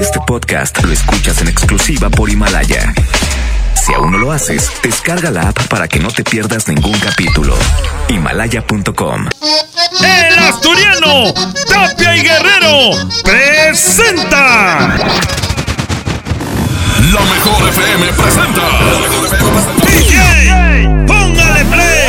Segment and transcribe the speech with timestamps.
[0.00, 2.94] Este podcast lo escuchas en exclusiva por Himalaya.
[3.74, 7.54] Si aún no lo haces, descarga la app para que no te pierdas ningún capítulo.
[8.08, 9.28] Himalaya.com.
[10.02, 11.34] El asturiano
[11.68, 14.96] Tapia y Guerrero presenta.
[17.12, 18.62] La mejor FM presenta.
[19.84, 21.99] DJ, póngale play.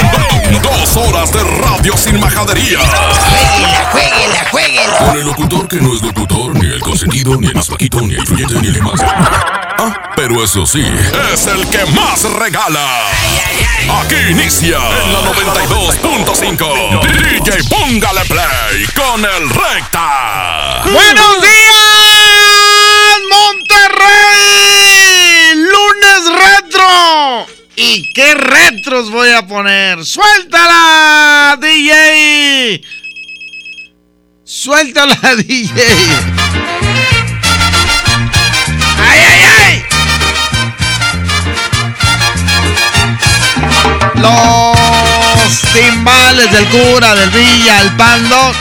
[0.64, 2.80] Dos horas de radio sin majadería.
[2.80, 4.98] Jueguela, jueguela, jueguela.
[4.98, 8.20] Con el locutor que no es locutor, ni el consentido, ni el maspaquito, ni el
[8.20, 9.02] influyente, ni el más.
[9.04, 10.86] Ah, pero eso sí,
[11.34, 12.88] es el que más regala.
[14.02, 17.02] Aquí inicia en la 92.5.
[17.02, 20.84] DJ Póngale Play con el Recta.
[20.84, 21.82] ¡Buenos días,
[23.30, 24.91] Monterrey!
[27.76, 30.06] ¿Y qué retros voy a poner?
[30.06, 32.82] ¡Suéltala, DJ!
[34.44, 35.16] ¡Suéltala,
[35.48, 35.82] DJ!
[38.98, 39.86] ¡Ay, ay, ay!
[44.16, 48.54] Los timbales del cura, del villa, el pando.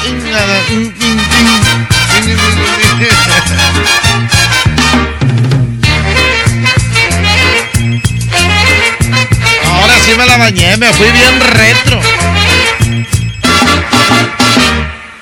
[10.11, 12.01] Sí me la bañé, me fui bien retro.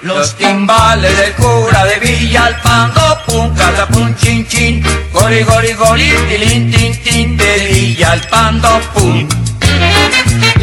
[0.03, 6.71] Los timbales del cura de Villalpando, pum, cada pum, chin, chin, gori, gori, gori, tilín,
[6.71, 9.29] tin, tin, de Villalpando, pum.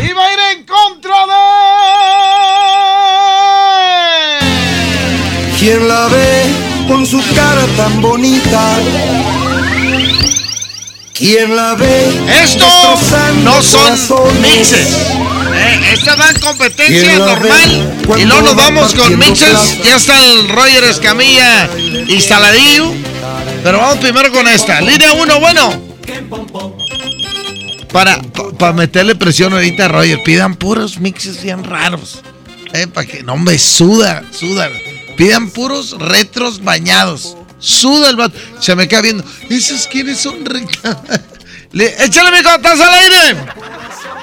[0.09, 1.43] Iba a ir en contra de.
[5.59, 6.45] ¿Quién la ve
[6.87, 8.79] con su cara tan bonita?
[11.15, 12.09] ¿Quién la ve?
[12.43, 12.67] Esto
[13.43, 14.39] no son corazones?
[14.41, 14.87] mixes.
[15.55, 18.19] Eh, esta va en competencia ¿Quién la ve normal.
[18.19, 19.81] Y luego nos va vamos con mixes.
[19.81, 21.69] Ya está el Roger Escamilla
[22.09, 22.91] instaladillo.
[23.63, 24.81] Pero vamos primero con esta.
[24.81, 25.81] Línea 1, bueno.
[27.93, 28.21] Para,
[28.59, 32.19] para meterle presión ahorita a Roger, pidan puros mixes bien raros.
[32.73, 34.67] Eh, para que no me suda, suda.
[35.15, 37.37] Pidan puros retros bañados.
[37.65, 38.37] Suda el vato.
[38.59, 39.23] Se me queda viendo.
[39.49, 41.01] ¿Esos quiénes son recta?
[41.71, 43.39] Le- Échale, mijo, ¿estás al aire?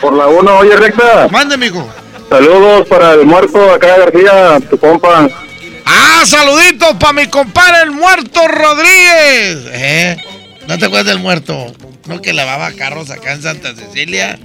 [0.00, 1.28] Por la 1, oye, recta.
[1.30, 1.88] Mande, mijo.
[2.30, 5.28] Saludos para el muerto acá García, tu compa.
[5.84, 9.58] Ah, saluditos para mi compadre el muerto Rodríguez.
[9.72, 10.16] ¿Eh?
[10.68, 11.74] ¿No te acuerdas del muerto?
[12.06, 14.38] ¿No que lavaba carros acá en Santa Cecilia?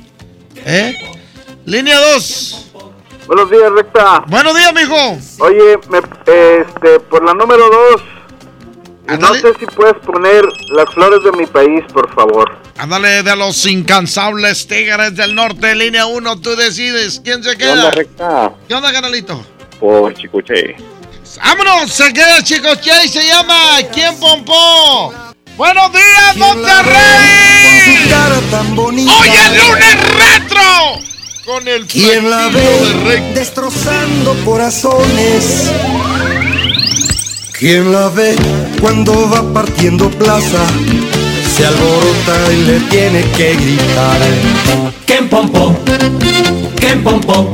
[0.66, 0.98] ¿Eh?
[1.66, 2.66] Línea 2.
[3.28, 4.24] Buenos días, recta.
[4.28, 5.18] Buenos días, mijo.
[5.40, 8.02] Oye, me, este, por la número 2,
[9.08, 9.42] no Ándale.
[9.42, 10.44] sé si puedes poner
[10.76, 12.58] las flores de mi país, por favor.
[12.78, 17.90] Ándale de los incansables tigres del norte, línea 1, tú decides quién se queda.
[17.92, 18.52] recta?
[18.68, 19.44] ¿Qué onda, canalito?
[19.80, 20.76] Por Chicoche.
[21.44, 21.92] ¡Vámonos!
[21.92, 25.14] Se queda, chicos, y se llama ¿Quién Pompó?
[25.56, 27.98] ¡Buenos días, ¿Quién la ve con Monterrey!
[28.04, 29.12] su cara tan bonita?
[29.20, 30.62] ¡Hoy es lunes retro!
[31.46, 33.34] Con el ¿Quién la de ve rey.
[33.34, 35.72] destrozando corazones?
[37.58, 38.36] ¿Quién la ve
[38.82, 40.66] cuando va partiendo plaza?
[41.56, 44.20] Se alborota y le tiene que gritar.
[45.06, 45.76] Ken pompo,
[46.80, 47.52] ken pompo,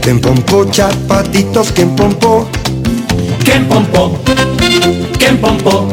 [0.00, 2.48] Que pompo chapatitos, que pompo,
[3.44, 4.18] ken pompo,
[5.18, 5.88] ken pompo,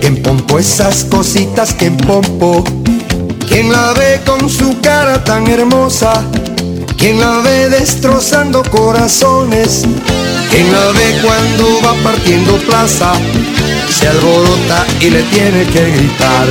[0.00, 2.64] que pompo esas cositas, que pompo.
[3.48, 6.24] ¿Quién la ve con su cara tan hermosa?
[6.96, 9.84] ¿Quién la ve destrozando corazones?
[10.50, 13.12] ¿Quién la ve cuando va partiendo plaza?
[13.88, 16.48] Se alborota y le tiene que gritar.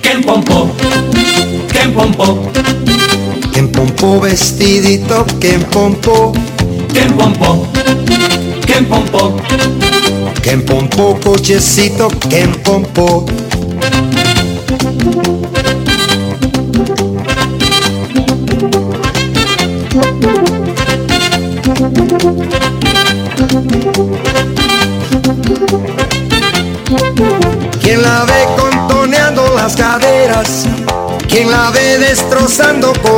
[0.00, 0.70] ken pompo,
[1.70, 2.50] ken pompo,
[3.54, 6.32] En pompo vestidito, en pompo,
[6.94, 7.66] ken pompo,
[8.66, 9.36] ken pompo,
[10.44, 13.26] en pompo cochecito, en pompo.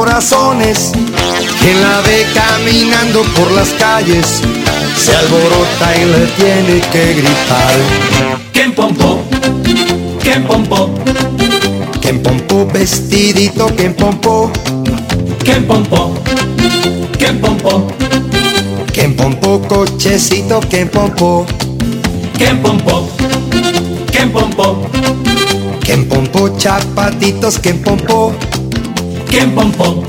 [0.06, 0.92] Corazones?
[1.60, 4.40] ¿Quién la ve caminando por las calles?
[4.96, 7.74] Se alborota y le tiene que gritar.
[8.52, 9.20] ken pompo,
[10.22, 10.90] ken pompo,
[12.00, 14.50] Que en pompo vestidito, que en pompo,
[15.44, 16.14] ken pompo,
[17.18, 17.88] ken pompo,
[18.92, 21.46] que en pompo cochecito, que en pompo,
[22.38, 23.08] ken pompo,
[24.12, 24.88] ken pompo,
[25.80, 27.82] que en pompo chapatitos, que en
[29.54, 30.04] pompo,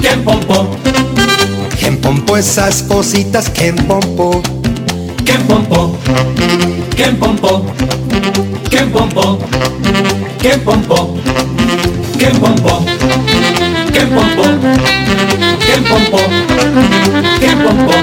[0.00, 0.68] ken pompo,
[1.78, 4.42] que en pompo esas cositas, que en pompo,
[5.24, 5.96] que Ken Pompo,
[6.96, 7.64] Ken Pompo,
[8.70, 9.38] Ken Pompo,
[10.38, 11.18] Ken Pompo,
[12.18, 12.84] Ken Pompo,
[13.92, 16.18] Ken Pompo,
[17.40, 17.98] Ken Pompo,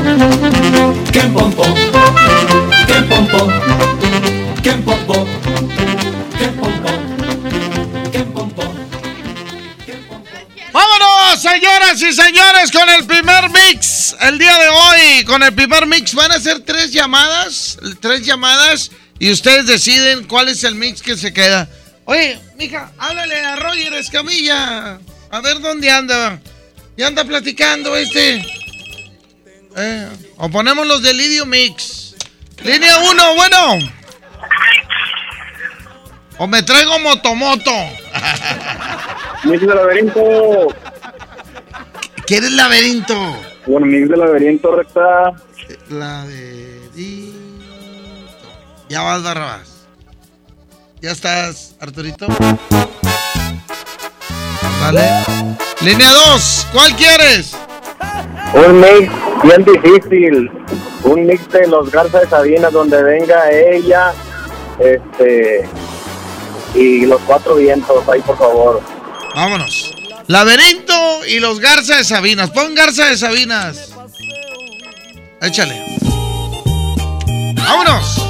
[1.11, 1.63] Ken Pompo,
[2.87, 3.68] Ken Pompo,
[11.51, 14.15] señoras y señores, con el primer mix!
[14.19, 18.91] El día de hoy, con el primer mix, van a ser tres llamadas, tres llamadas,
[19.17, 21.67] y ustedes deciden cuál es el mix que se queda.
[22.05, 24.99] Oye, mija, háblale a Roger Escamilla.
[25.31, 26.39] A ver dónde anda.
[26.97, 28.45] Ya anda platicando este.
[29.77, 32.15] Eh, o ponemos los de Lidio Mix.
[32.63, 33.79] Línea 1, bueno.
[36.37, 37.71] O me traigo motomoto.
[39.43, 40.67] Mix de laberinto.
[42.29, 43.15] ¿Quieres laberinto?
[43.65, 45.33] Bueno, mix de laberinto, recta.
[45.89, 47.33] Laberinto.
[48.87, 49.87] Ya vas, Barrabás.
[51.01, 52.27] ¿Ya estás, Arturito?
[54.79, 55.09] Vale.
[55.81, 57.57] Línea 2, ¿cuál quieres?
[58.53, 59.11] Un mix
[59.41, 60.51] bien difícil.
[61.05, 64.13] Un mix de los Garza de Sabina donde venga ella,
[64.77, 65.67] este
[66.75, 68.83] y los cuatro vientos ahí por favor.
[69.33, 69.98] Vámonos.
[70.29, 72.51] Laberinto y los Garza de Sabinas.
[72.51, 73.89] Pon Garza de Sabinas.
[75.41, 75.83] Échale.
[77.55, 78.21] Vámonos.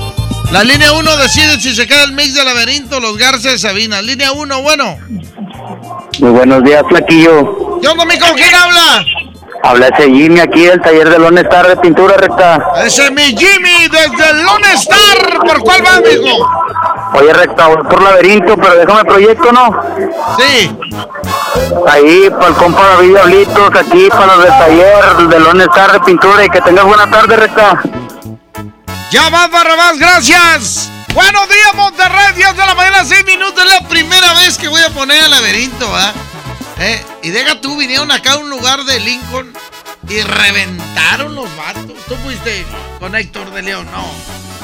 [0.54, 3.60] La línea 1 decide si se queda el mix de laberinto o los Garza de
[3.60, 4.02] Sabinas.
[4.02, 4.98] Línea 1, bueno.
[6.20, 7.82] Muy buenos días, Flaquillo.
[7.82, 8.34] ¿Qué onda, mijo?
[8.34, 9.06] ¿Quién habla?
[9.64, 12.72] Habla ese Jimmy aquí del taller de Lone Star de pintura recta.
[12.84, 15.40] Ese es mi Jimmy desde el Lone Star.
[15.40, 16.50] ¿Por cuál va, mijo?
[17.14, 19.70] Oye, recta, voy por laberinto, pero déjame proyecto, ¿no?
[20.38, 20.78] Sí.
[21.88, 26.00] Ahí, para el compa David Diablitos, aquí para los del taller de Lone Star de
[26.02, 27.82] pintura y que tengas buena tarde, recta.
[29.12, 30.90] Ya vas, Barrabás, gracias.
[31.14, 33.64] Buenos días, Monterrey, 10 de la mañana, 6 minutos.
[33.66, 36.14] Es la primera vez que voy a poner el laberinto, ¿ah?
[36.80, 39.54] Eh, y deja tú, vinieron acá a un lugar de Lincoln
[40.08, 41.94] y reventaron los vatos.
[42.08, 42.66] Tú fuiste
[43.00, 44.06] con Héctor de León, no.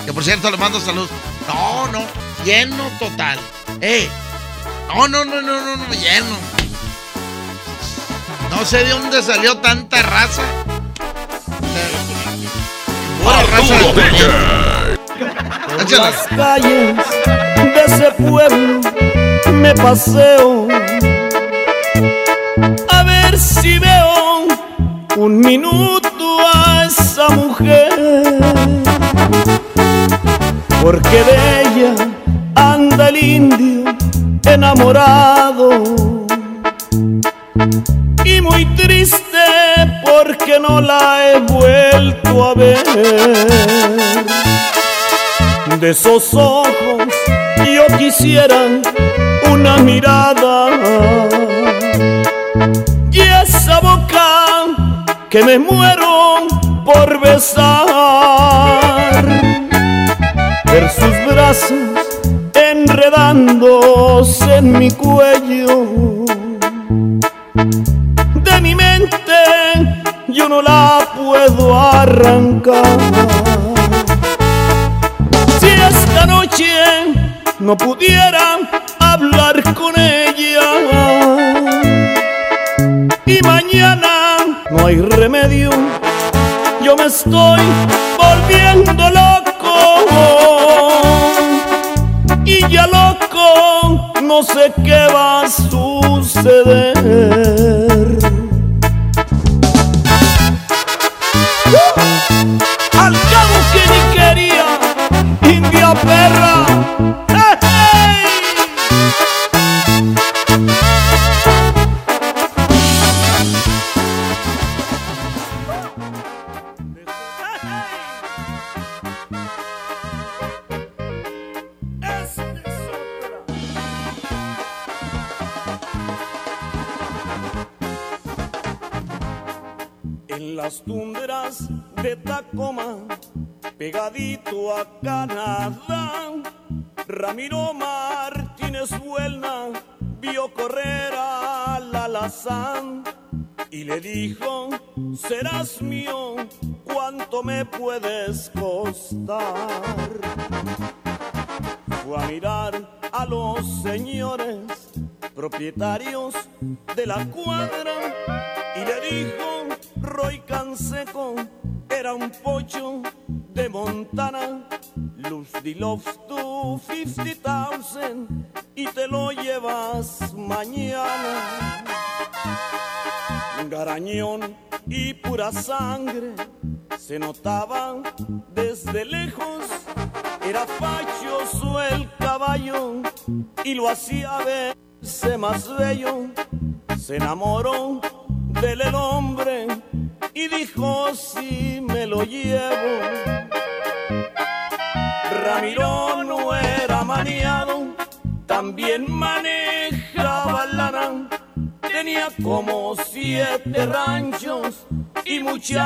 [0.05, 1.09] Que por cierto le mando salud.
[1.47, 2.03] No, no,
[2.43, 3.39] lleno total.
[3.81, 4.09] Eh,
[4.87, 6.37] no, no, no, no, no, no, lleno.
[8.49, 10.43] No sé de dónde salió tanta raza.
[13.21, 13.75] Pura raza
[15.83, 16.95] de las calles
[17.57, 18.81] de ese pueblo
[19.51, 20.67] me paseo
[23.37, 24.47] si veo
[25.17, 27.89] un minuto a esa mujer.
[30.81, 31.95] Porque de ella
[32.55, 33.95] anda el indio
[34.45, 35.83] enamorado.
[38.23, 39.45] Y muy triste
[40.03, 42.83] porque no la he vuelto a ver.
[45.79, 47.03] De esos ojos
[47.65, 48.55] yo quisiera
[49.51, 50.69] una mirada
[55.35, 56.47] que me muero
[56.85, 57.75] por besar
[60.71, 61.73] ver sus brazos
[62.53, 66.23] enredándose en mi cuello.
[67.53, 69.35] De mi mente
[70.29, 72.97] yo no la puedo arrancar.
[75.59, 76.71] Si esta noche
[77.59, 78.59] no pudiera
[78.99, 80.61] hablar con ella
[83.25, 84.14] y mañana
[84.75, 85.69] no hay remedio,
[86.83, 87.59] yo me estoy
[88.17, 90.05] volviendo loco
[92.45, 96.95] y ya loco no sé qué va a suceder.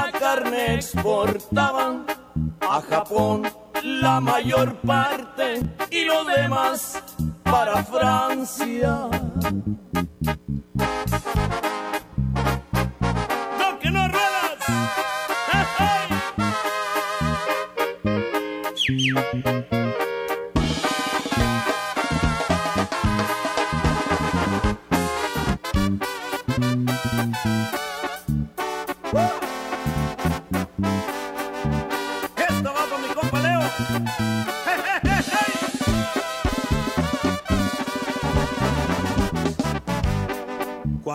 [0.10, 2.06] Mucha carne exportaban
[2.62, 3.44] a Japón
[3.84, 5.62] la mayor parte
[5.92, 7.02] y lo demás
[7.44, 9.10] para Francia.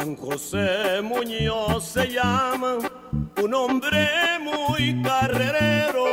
[0.05, 2.77] Juan José Muñoz se llama,
[3.43, 4.07] un hombre
[4.39, 6.05] muy carrerero.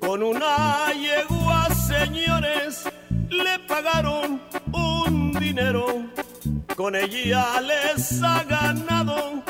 [0.00, 2.84] Con una yegua, señores,
[3.30, 4.40] le pagaron
[4.72, 5.86] un dinero.
[6.76, 9.42] Con ella les ha ganado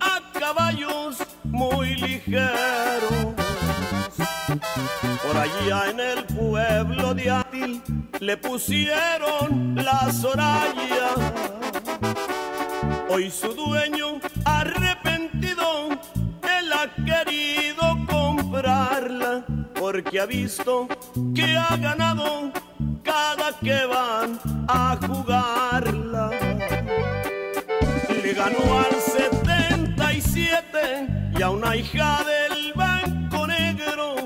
[0.00, 3.34] a caballos muy ligeros.
[5.22, 7.30] Por allá en el pueblo de
[8.20, 11.14] Le pusieron la Soraya.
[13.08, 15.88] Hoy su dueño arrepentido,
[16.42, 19.44] él ha querido comprarla
[19.78, 20.88] porque ha visto
[21.34, 22.52] que ha ganado
[23.02, 26.30] cada que van a jugarla.
[28.22, 34.16] Le ganó al 77 y a una hija del Banco Negro,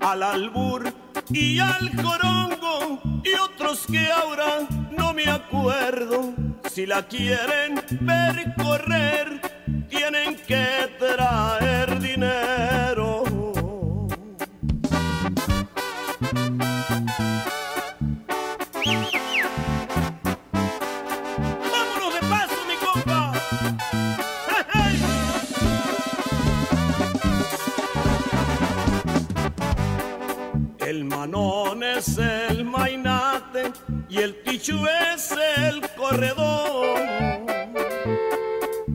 [0.00, 1.01] al albur
[1.32, 6.34] y al corongo y otros que ahora no me acuerdo.
[6.70, 9.40] Si la quieren ver correr,
[9.88, 13.31] tienen que traer dinero.
[31.32, 33.72] El manón es el mainate
[34.06, 36.98] y el tichu es el corredor.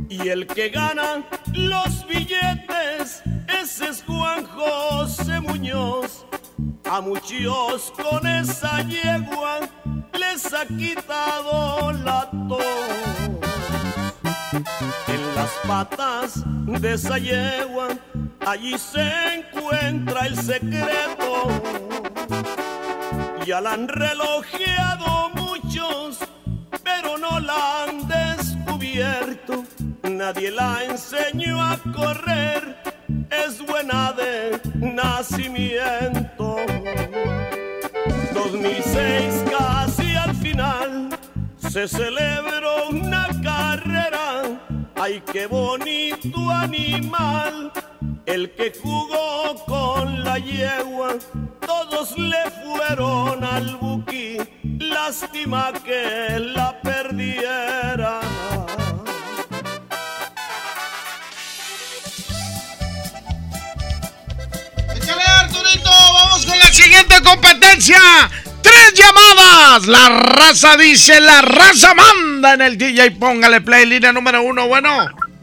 [0.07, 6.27] Y el que gana los billetes, ese es Juan José Muñoz.
[6.87, 9.61] A muchos con esa yegua
[10.13, 12.61] les ha quitado la tos.
[15.07, 16.43] En las patas
[16.79, 17.87] de esa yegua,
[18.45, 22.16] allí se encuentra el secreto.
[23.47, 26.19] Ya la han relojeado muchos,
[26.83, 29.63] pero no la han descubierto.
[30.03, 32.75] Nadie la enseñó a correr,
[33.29, 36.57] es buena de nacimiento.
[38.33, 41.09] 2006 casi al final
[41.55, 44.41] se celebró una carrera.
[44.93, 47.71] Ay, qué bonito animal,
[48.27, 51.15] el que jugó con la yegua.
[51.65, 54.37] Todos le fueron al buki,
[54.79, 58.19] lástima que la perdiera.
[64.95, 65.89] ¡Échale, Arturito!
[65.89, 67.97] ¡Vamos con la siguiente competencia!
[68.61, 69.87] ¡Tres llamadas!
[69.87, 73.11] La raza dice, la raza manda en el DJ.
[73.11, 74.89] Póngale play, línea número uno, bueno.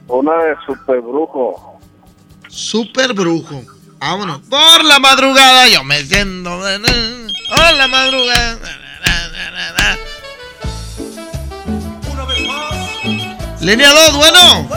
[0.06, 1.73] Una de super brujo.
[2.54, 3.64] Super brujo.
[3.98, 4.40] Vámonos.
[4.48, 6.50] Por la madrugada yo me siento.
[6.50, 8.58] Por la madrugada.
[13.60, 14.68] Línea 2, bueno.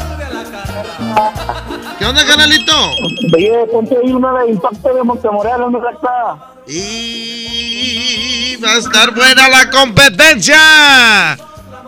[1.99, 2.91] ¿Qué onda, canalito?
[3.35, 6.53] Oye, ponte ahí una de impacto de Montemorelos, ¿dónde está?
[6.67, 11.37] Y va a estar buena la competencia.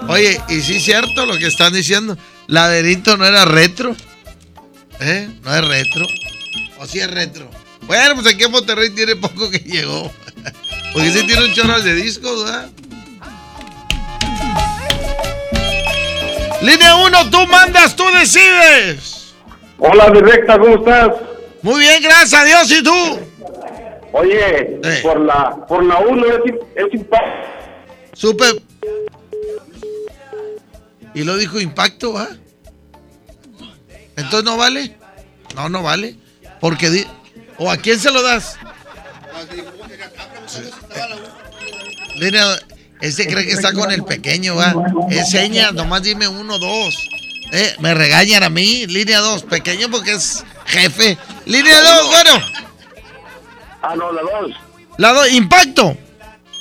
[0.07, 2.17] Oye, y sí es cierto lo que están diciendo.
[2.47, 3.95] Laberinto no era retro.
[4.99, 5.29] ¿Eh?
[5.43, 6.05] No es retro.
[6.77, 7.49] ¿O sí es retro?
[7.83, 10.11] Bueno, pues aquí en Monterrey tiene poco que llegó.
[10.93, 12.69] Porque sí tiene un chorro de discos, ¿verdad?
[16.61, 19.33] Línea 1, tú mandas, tú decides.
[19.77, 21.09] Hola, directa, ¿cómo estás?
[21.61, 23.19] Muy bien, gracias a Dios, ¿y tú?
[24.11, 26.25] Oye, por la por la 1
[26.75, 27.47] es, impacto.
[28.13, 28.61] Super.
[31.13, 32.29] Y lo dijo impacto, ¿ah?
[34.19, 34.95] Entonces no vale.
[35.55, 36.15] No, no vale.
[36.59, 37.07] Porque
[37.57, 38.57] ¿O a quién se lo das?
[42.19, 42.59] Mira,
[43.01, 44.73] ese cree que está con el pequeño, va.
[45.09, 45.33] Es
[45.73, 47.09] nomás dime uno, dos.
[47.51, 51.17] Eh, me regañan a mí, línea dos, pequeño porque es jefe.
[51.45, 52.41] Línea dos, bueno.
[53.81, 54.51] Ah, no, la dos.
[54.97, 55.97] La dos, impacto.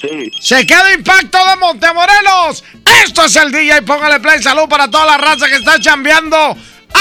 [0.01, 0.31] Sí.
[0.41, 2.65] Se queda impacto de Montemorelos.
[3.05, 3.83] Esto es el DJ.
[3.83, 4.41] Póngale play.
[4.41, 6.57] Salud para toda la raza que está chambeando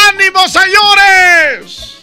[0.09, 1.96] ánimo, señores.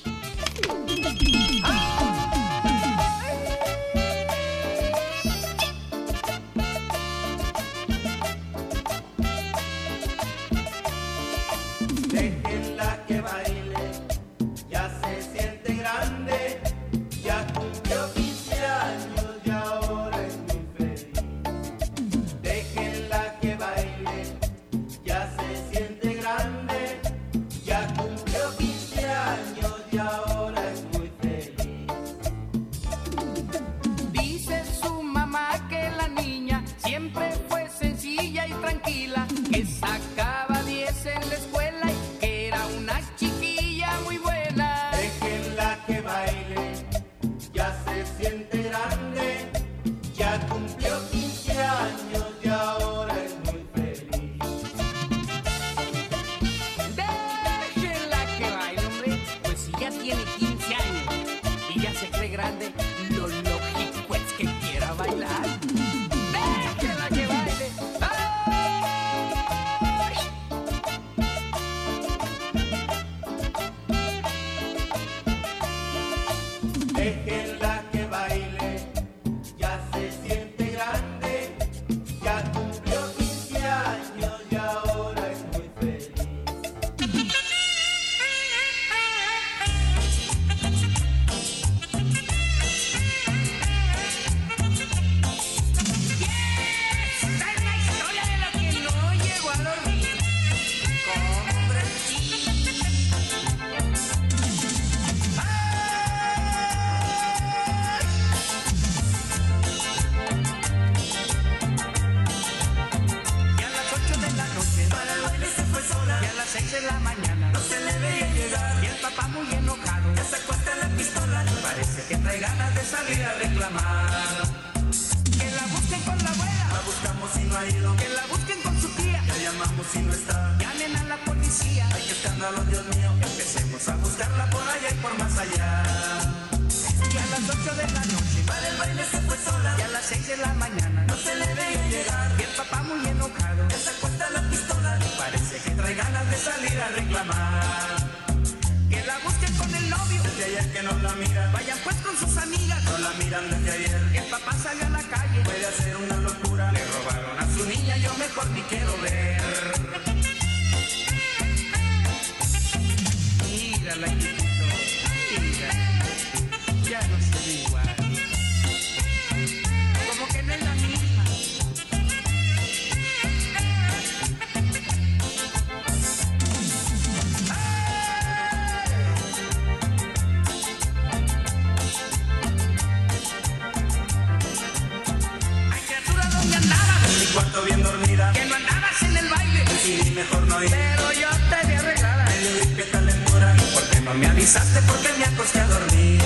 [194.45, 196.21] avisaste porque me acosté a dormir.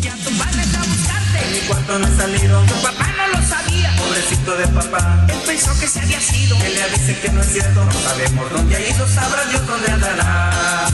[0.00, 1.38] Ya tu padre está a buscarte.
[1.44, 2.62] En mi cuarto no he salido.
[2.64, 3.94] Tu papá no lo sabía.
[3.96, 5.26] Pobrecito de papá.
[5.28, 6.58] Él pensó que se había sido.
[6.58, 7.84] Que le avise que no es cierto.
[7.84, 9.06] No sabemos dónde ha ido.
[9.06, 10.88] Sabrá Dios dónde andará.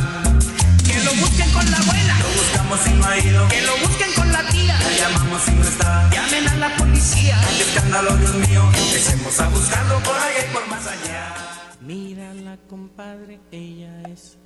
[0.86, 2.18] Que lo busquen con la abuela.
[2.18, 3.48] Lo buscamos y no ha ido.
[3.48, 4.78] Que lo busquen con la tía.
[4.78, 6.10] La llamamos y no está.
[6.10, 7.40] Llamen a la policía.
[7.48, 8.70] Ay, escándalo, Dios mío.
[8.76, 11.34] Empecemos a buscarlo por allá y por más allá.
[11.80, 14.43] Mírala, compadre, ella es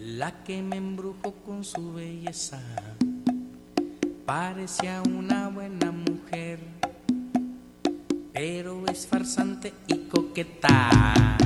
[0.00, 2.60] la que me embrujó con su belleza
[4.24, 6.60] parecía una buena mujer,
[8.32, 11.36] pero es farsante y coqueta.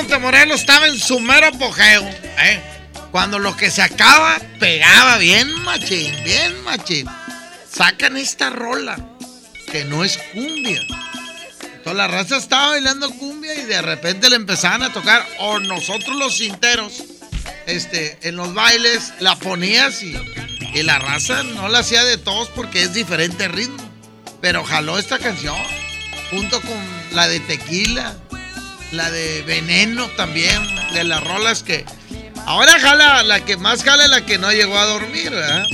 [0.00, 2.58] Montemorelos estaba en su mero apogeo, ¿eh?
[3.10, 7.06] cuando lo que se acaba pegaba bien machín, bien machín,
[7.70, 8.96] sacan esta rola
[9.70, 10.80] que no es cumbia.
[11.64, 16.16] Entonces la raza estaba bailando cumbia y de repente le empezaban a tocar, o nosotros
[16.16, 17.04] los cinteros,
[17.66, 20.16] este, en los bailes la ponías y,
[20.72, 23.76] y la raza no la hacía de todos porque es diferente ritmo.
[24.40, 25.58] Pero jaló esta canción
[26.30, 26.78] junto con
[27.12, 28.16] la de Tequila,
[28.92, 31.84] la de Veneno también, de las rolas que
[32.46, 35.64] ahora jala, la que más jala es la que no llegó a dormir, ¿verdad?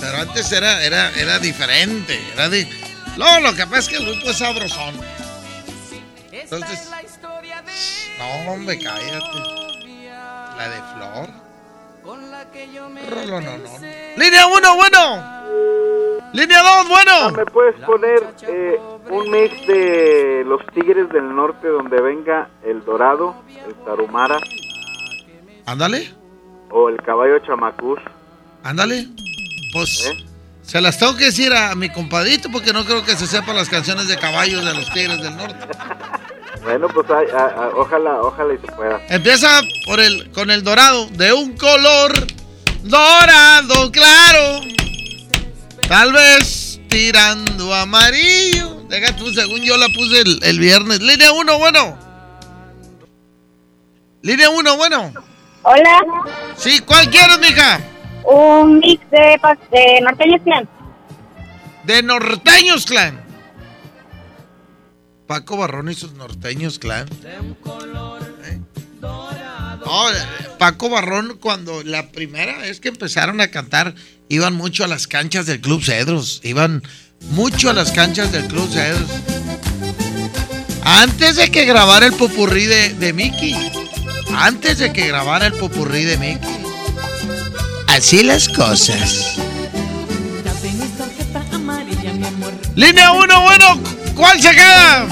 [0.00, 2.48] Pero antes era, era, era diferente, era.
[3.16, 4.94] No, lo que pasa es que el grupo es sabrosón.
[6.32, 6.88] Entonces,
[8.18, 9.38] no, hombre, cállate.
[10.56, 11.42] La de Flor.
[13.08, 13.78] Rolo, no, no.
[14.16, 15.91] Línea 1, bueno.
[16.32, 17.30] Línea 2, bueno.
[17.32, 23.34] ¿Me puedes poner eh, un mix de los Tigres del Norte donde venga el Dorado,
[23.66, 24.38] el Tarumara
[25.66, 26.10] Ándale,
[26.70, 27.98] o el Caballo Chamacús?
[28.64, 29.08] ándale.
[29.72, 30.24] Pues ¿Eh?
[30.62, 33.68] se las tengo que decir a mi compadrito porque no creo que se sepa las
[33.68, 35.66] canciones de caballos de los Tigres del Norte.
[36.62, 37.06] Bueno, pues
[37.74, 39.00] ojalá, ojalá y se pueda.
[39.08, 39.48] Empieza
[39.84, 42.12] por el, con el dorado, de un color
[42.84, 44.60] dorado claro.
[45.88, 48.82] Tal vez tirando amarillo.
[48.88, 51.00] Deja tú, según yo la puse el, el viernes.
[51.00, 51.98] Línea 1, bueno.
[54.22, 55.12] Línea 1, bueno.
[55.62, 56.00] Hola,
[56.56, 57.80] Sí, ¿cuál quieres, mija?
[58.24, 59.36] un mix de,
[59.72, 60.68] de norteños clan.
[61.84, 63.20] De Norteños Clan.
[65.26, 67.08] Paco Barrón y sus Norteños Clan.
[67.24, 68.60] ¿Eh?
[69.00, 70.14] No, eh,
[70.60, 73.94] Paco Barrón, cuando la primera vez que empezaron a cantar,
[74.32, 76.40] iban mucho a las canchas del Club Cedros.
[76.42, 76.82] Iban
[77.32, 79.10] mucho a las canchas del Club Cedros.
[80.84, 83.54] Antes de que grabara el popurrí de, de Mickey.
[84.34, 86.56] Antes de que grabara el popurrí de Mickey.
[87.88, 89.36] Así las cosas.
[92.74, 93.80] Línea 1, bueno,
[94.16, 95.08] ¿cuál se queda?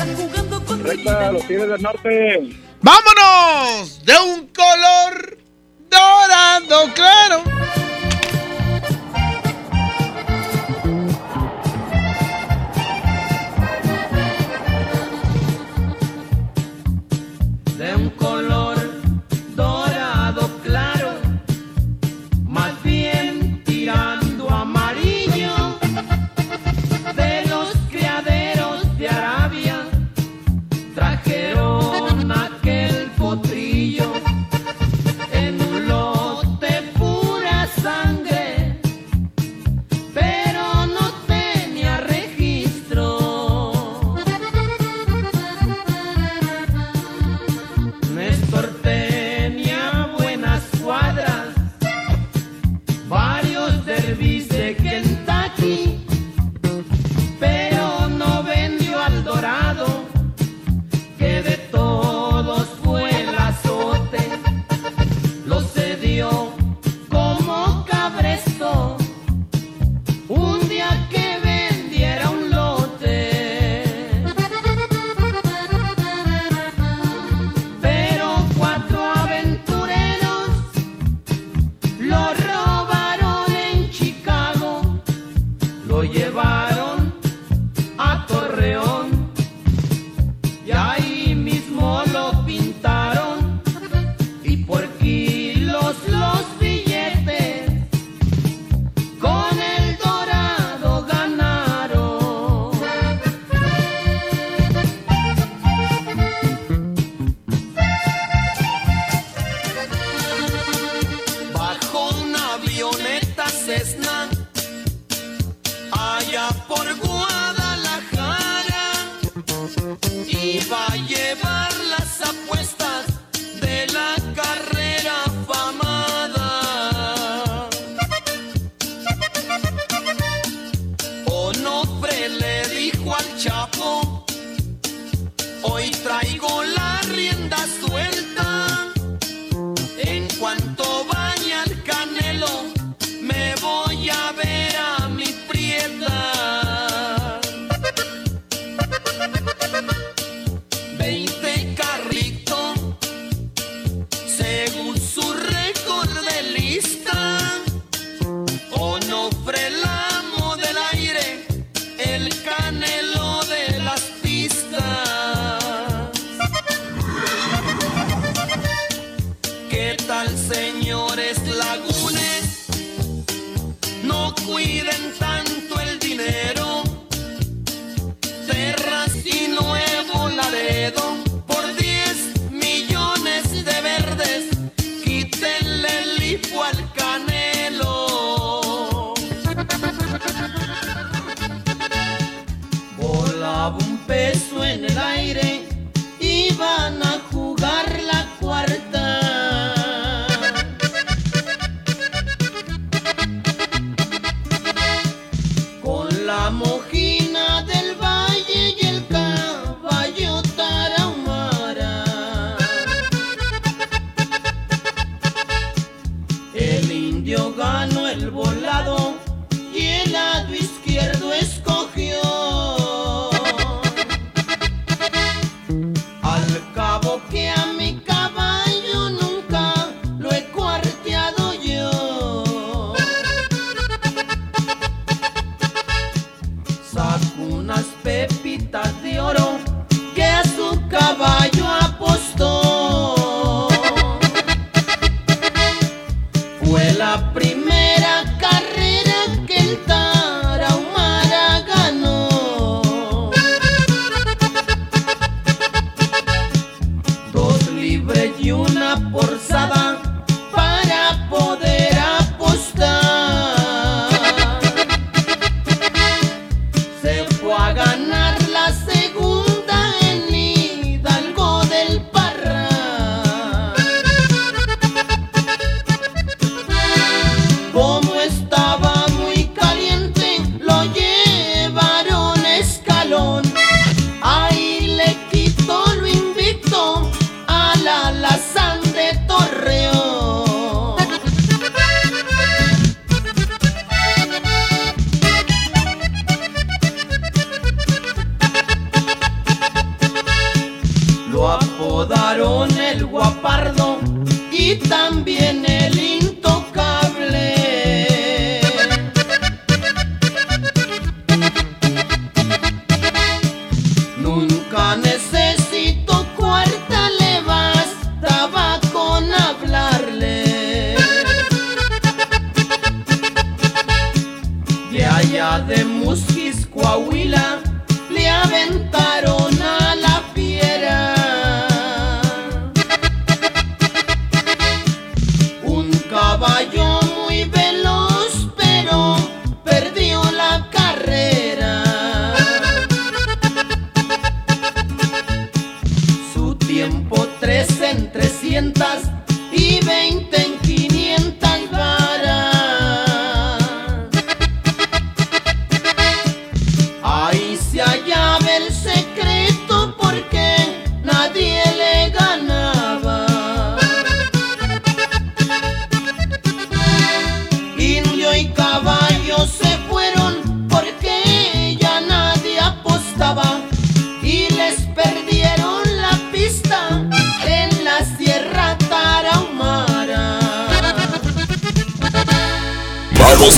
[0.82, 2.56] Recta, los Tigres del Norte.
[2.80, 4.02] ¡Vámonos!
[4.02, 5.36] De un color
[5.90, 7.44] dorado claro.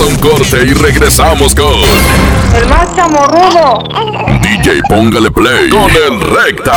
[0.05, 1.73] un corte y regresamos con.
[2.55, 3.83] El más chamorrudo.
[4.41, 6.73] DJ, póngale play con el recta.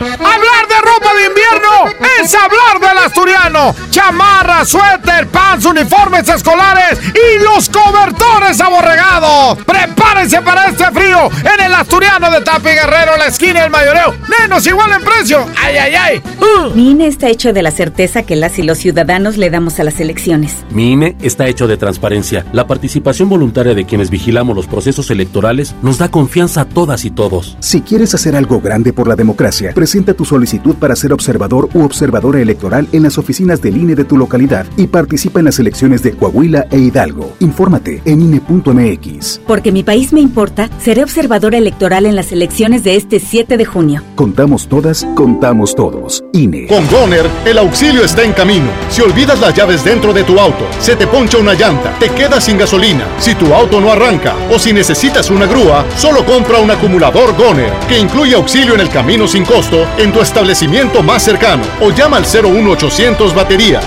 [0.00, 3.74] Hablar de ropa de invierno es hablar del asturiano.
[3.90, 9.58] Chamarra, suéter, pants, uniformes escolares y los cobertores aborregados.
[9.66, 14.14] Prepárense para este frío en el asturiano de Tapi Guerrero, la esquina del mayoreo.
[14.40, 15.46] Menos igual en precio.
[15.62, 16.22] ¡Ay, ay, ay!
[16.38, 16.74] Uh.
[16.74, 19.84] Mi INE está hecho de la certeza que las y los ciudadanos le damos a
[19.84, 20.56] las elecciones.
[20.70, 22.46] Mi INE está hecho de transparencia.
[22.52, 27.10] La participación voluntaria de quienes vigilamos los procesos electorales nos da confianza a todas y
[27.10, 27.58] todos.
[27.60, 32.40] Si quieres hacer algo grande por la democracia, tu solicitud para ser observador u observadora
[32.40, 36.12] electoral en las oficinas del INE de tu localidad y participa en las elecciones de
[36.12, 37.34] Coahuila e Hidalgo.
[37.40, 39.40] Infórmate en INE.mx.
[39.48, 43.64] Porque mi país me importa, seré observadora electoral en las elecciones de este 7 de
[43.64, 44.02] junio.
[44.14, 46.22] Contamos todas, contamos todos.
[46.34, 46.68] INE.
[46.68, 48.70] Con Goner, el auxilio está en camino.
[48.90, 52.44] Si olvidas las llaves dentro de tu auto, se te poncha una llanta, te quedas
[52.44, 56.70] sin gasolina, si tu auto no arranca o si necesitas una grúa, solo compra un
[56.70, 61.62] acumulador Goner, que incluye auxilio en el camino sin costo en tu establecimiento más cercano
[61.80, 63.84] o llama al 01800 baterías.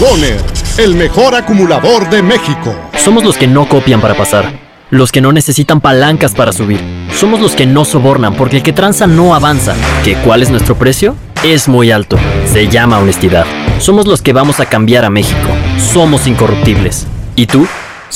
[0.00, 0.40] Goner,
[0.78, 2.74] el mejor acumulador de México.
[2.96, 4.52] Somos los que no copian para pasar.
[4.90, 6.80] Los que no necesitan palancas para subir.
[7.14, 9.74] Somos los que no sobornan porque el que tranza no avanza.
[10.04, 11.16] ¿Que cuál es nuestro precio?
[11.42, 12.18] Es muy alto.
[12.52, 13.46] Se llama honestidad.
[13.78, 15.48] Somos los que vamos a cambiar a México.
[15.92, 17.06] Somos incorruptibles.
[17.34, 17.66] ¿Y tú?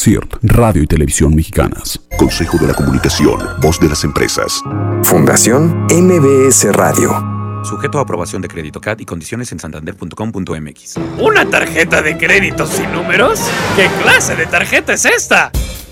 [0.01, 2.01] CIRT, Radio y Televisión Mexicanas.
[2.17, 4.63] Consejo de la Comunicación, Voz de las Empresas.
[5.03, 7.61] Fundación MBS Radio.
[7.65, 10.97] Sujeto a aprobación de crédito CAT y condiciones en santander.com.mx.
[11.19, 13.41] ¿Una tarjeta de crédito sin números?
[13.77, 15.53] ¿Qué clase de tarjeta es esta?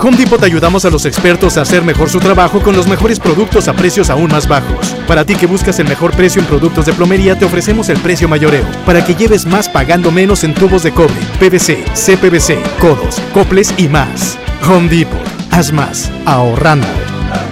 [0.00, 2.86] En Home Depot te ayudamos a los expertos a hacer mejor su trabajo con los
[2.86, 4.96] mejores productos a precios aún más bajos.
[5.06, 8.26] Para ti que buscas el mejor precio en productos de plomería, te ofrecemos el precio
[8.26, 13.74] mayoreo, para que lleves más pagando menos en tubos de cobre, PVC, CPVC, codos, coples
[13.76, 14.38] y más.
[14.66, 16.86] Home Depot, haz más, ahorrando.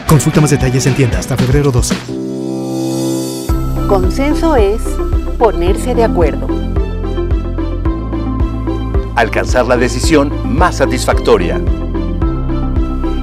[0.07, 1.95] Consulta más detalles en tienda hasta febrero 12.
[3.89, 4.81] Consenso es
[5.39, 6.47] ponerse de acuerdo.
[9.17, 11.61] Alcanzar la decisión más satisfactoria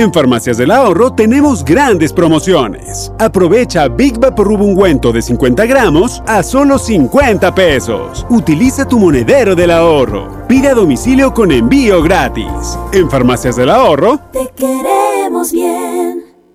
[0.00, 3.12] En Farmacias del Ahorro tenemos grandes promociones.
[3.18, 8.24] Aprovecha Big Vaporub ungüento de 50 gramos a solo 50 pesos.
[8.30, 10.46] Utiliza tu monedero del ahorro.
[10.48, 12.78] Pide a domicilio con envío gratis.
[12.94, 14.18] En Farmacias del Ahorro.
[14.32, 15.99] Te queremos bien.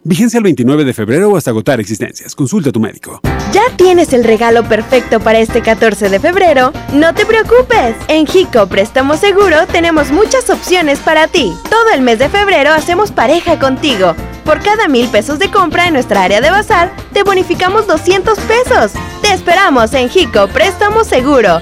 [0.08, 2.36] Vigencia el 29 de febrero o hasta agotar existencias.
[2.36, 3.22] Consulta a tu médico.
[3.52, 6.72] ¿Ya tienes el regalo perfecto para este 14 de febrero?
[6.94, 7.96] No te preocupes.
[8.08, 11.52] En Jico Préstamo Seguro tenemos muchas opciones para ti.
[11.72, 14.14] Todo el mes de febrero hacemos pareja contigo.
[14.44, 18.92] Por cada mil pesos de compra en nuestra área de bazar, te bonificamos 200 pesos.
[19.24, 21.62] Te esperamos en Jico Préstamo Seguro.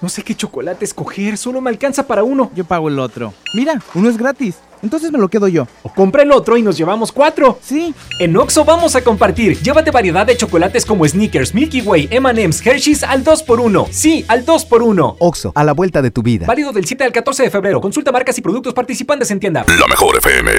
[0.00, 2.50] No sé qué chocolate escoger, solo me alcanza para uno.
[2.54, 3.34] Yo pago el otro.
[3.54, 4.56] Mira, uno es gratis.
[4.82, 5.66] Entonces me lo quedo yo.
[5.82, 7.58] O compra el otro y nos llevamos cuatro.
[7.62, 7.94] Sí.
[8.18, 9.58] En Oxo vamos a compartir.
[9.60, 13.88] Llévate variedad de chocolates como Snickers, Milky Way, M&M's, Hershey's al 2x1.
[13.90, 15.16] Sí, al 2x1.
[15.18, 16.46] Oxo, a la vuelta de tu vida.
[16.46, 17.80] Válido del 7 al 14 de febrero.
[17.80, 19.64] Consulta marcas y productos participantes en tienda.
[19.68, 20.50] La mejor FM.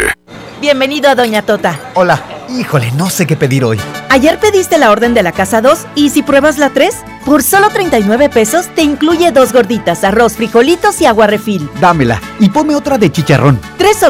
[0.61, 1.80] Bienvenido a Doña Tota.
[1.95, 2.24] Hola.
[2.49, 3.80] Híjole, no sé qué pedir hoy.
[4.09, 6.93] Ayer pediste la orden de la casa 2 y si pruebas la 3,
[7.26, 11.69] por solo 39 pesos te incluye dos gorditas, arroz, frijolitos y agua refil.
[11.80, 13.59] Dámela y ponme otra de chicharrón.
[13.78, 14.03] Tres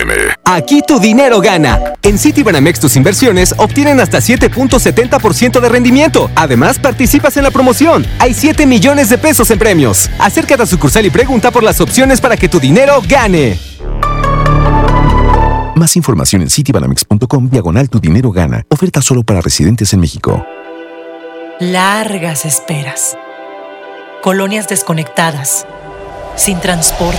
[0.00, 0.14] FM.
[0.44, 1.94] Aquí tu dinero gana.
[2.02, 6.30] En Citibanamex tus inversiones obtienen hasta 7.70% de rendimiento.
[6.34, 8.06] Además, participas en la promoción.
[8.18, 10.10] Hay 7 millones de pesos en premios.
[10.18, 13.58] Acércate a sucursal y pregunta por las opciones para que tu dinero gane.
[15.74, 18.64] Más información en citibanamex.com diagonal tu dinero gana.
[18.68, 20.44] Oferta solo para residentes en México.
[21.58, 23.16] Largas esperas.
[24.22, 25.66] Colonias desconectadas.
[26.36, 27.18] Sin transporte.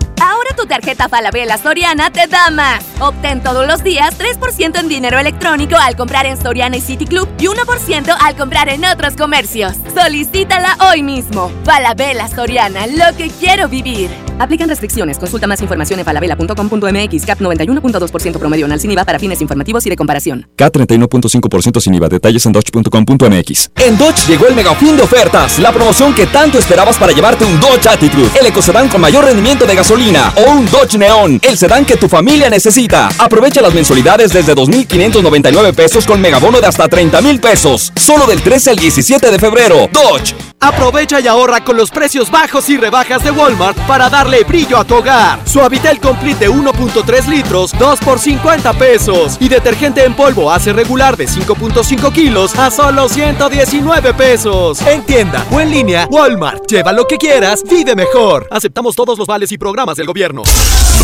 [0.55, 2.83] Tu tarjeta Falabella Soriana te da más.
[2.99, 7.27] Obtén todos los días 3% en dinero electrónico al comprar en Soriana y City Club
[7.39, 9.73] y 1% al comprar en otros comercios.
[9.95, 11.51] Solicítala hoy mismo.
[11.63, 14.30] Falabella Soriana, lo que quiero vivir.
[14.41, 15.19] Aplican restricciones.
[15.19, 17.25] Consulta más información en falabella.com.mx.
[17.25, 20.47] CAP 91.2% promedio anual sin IVA para fines informativos y de comparación.
[20.55, 22.09] CAT 31.5% sin IVA.
[22.09, 23.71] Detalles en dodge.com.mx.
[23.75, 25.59] En Dodge llegó el mega fin de ofertas.
[25.59, 28.31] La promoción que tanto esperabas para llevarte un Dodge Attitude.
[28.39, 30.33] El ecocedán con mayor rendimiento de gasolina.
[30.35, 31.39] O un Dodge Neon.
[31.43, 33.09] El sedán que tu familia necesita.
[33.19, 37.93] Aprovecha las mensualidades desde 2.599 pesos con megabono de hasta 30.000 pesos.
[37.95, 39.87] Solo del 13 al 17 de febrero.
[39.93, 40.33] Dodge.
[40.63, 44.83] Aprovecha y ahorra con los precios bajos y rebajas de Walmart para darle brillo a
[44.83, 45.39] tu hogar.
[45.45, 49.37] Suavitel Complete de 1.3 litros, 2 por 50 pesos.
[49.39, 54.81] Y detergente en polvo hace regular de 5.5 kilos a solo 119 pesos.
[54.81, 56.65] En tienda o en línea, Walmart.
[56.67, 58.47] Lleva lo que quieras, vive mejor.
[58.49, 60.43] Aceptamos todos los vales y programas del gobierno.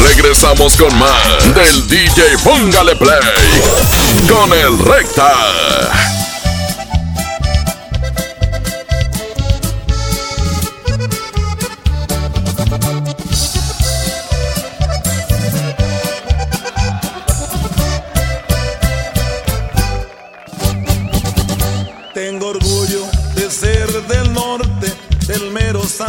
[0.02, 3.18] Regresamos con más del DJ Póngale Play
[4.28, 6.17] con el Recta.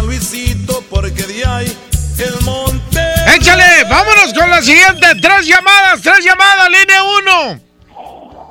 [0.03, 1.79] Luisito, porque de ahí
[2.19, 3.01] el monte.
[3.37, 5.07] Échale, vámonos con la siguiente.
[5.23, 7.61] Tres llamadas, tres llamadas, línea uno.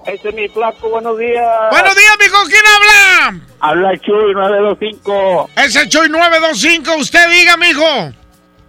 [0.06, 1.46] Ese es mi flaco, buenos días.
[1.70, 3.46] Buenos días, mijo, ¿quién habla?
[3.60, 5.50] Habla Chuy 925.
[5.58, 8.14] Ese Chuy 925, usted diga, mijo.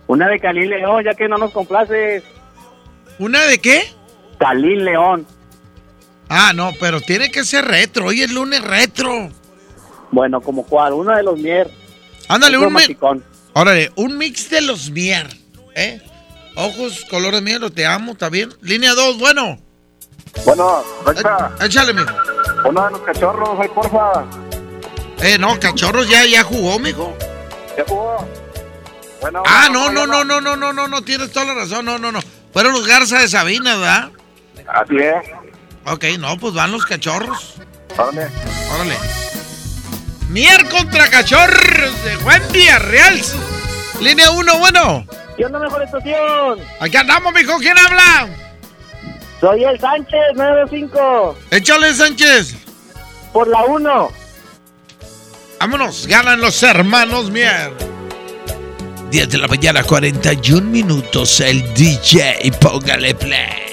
[0.08, 2.24] Una de Calín León, ya que no nos complaces.
[3.20, 3.84] ¿Una de qué?
[4.40, 5.26] Calín León.
[6.28, 8.06] Ah, no, pero tiene que ser retro.
[8.06, 9.30] Hoy es lunes retro.
[10.10, 11.77] Bueno, como cuál, uno de los Mier.
[12.28, 12.96] Ándale, un mix.
[13.54, 15.26] Órale, un mix de los Mier.
[15.74, 16.00] ¿Eh?
[16.56, 18.52] Ojos, color de miel, te amo, ¿está bien?
[18.62, 19.58] Línea 2, bueno.
[20.44, 21.50] Bueno, Recha.
[21.60, 22.12] Échale, mijo.
[22.64, 24.24] Uno de los cachorros, ahí, porfa.
[25.20, 27.16] Eh, no, cachorros ya, ya jugó, mijo.
[27.76, 28.28] ¿Ya jugó?
[29.20, 30.24] Bueno, Ah, no, no, bueno.
[30.24, 32.20] no, no, no, no, no, tienes toda la razón, no, no, no.
[32.52, 34.10] Fueron los Garza de Sabina, ¿verdad?
[34.68, 35.14] Así es.
[35.86, 37.54] Ok, no, pues van los cachorros.
[37.96, 38.28] Órale.
[38.74, 38.96] Órale.
[40.28, 43.20] Mier contra cachorros de Juan Villarreal.
[44.00, 45.06] Línea 1, bueno.
[45.36, 46.58] ¿Qué onda, mejor estación?
[46.80, 48.28] Aquí andamos, mijo, ¿quién habla?
[49.40, 51.38] Soy el Sánchez 925.
[51.50, 52.56] Échale, Sánchez.
[53.32, 54.08] Por la 1.
[55.60, 57.72] Vámonos, ganan los hermanos Mier.
[59.10, 61.40] 10 de la mañana, 41 minutos.
[61.40, 63.67] El DJ, póngale play.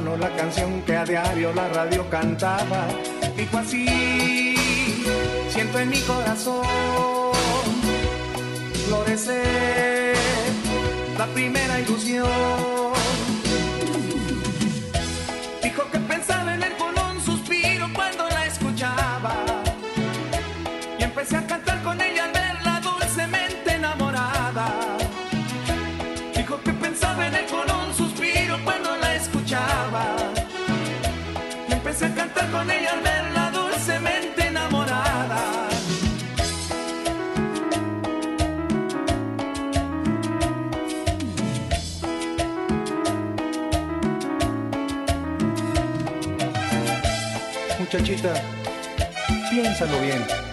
[0.00, 2.86] La canción que a diario la radio cantaba.
[3.36, 4.54] Dijo así,
[5.48, 6.64] siento en mi corazón
[8.86, 10.14] florecer
[11.18, 12.77] la primera ilusión.
[49.88, 50.47] Piénsalo bien.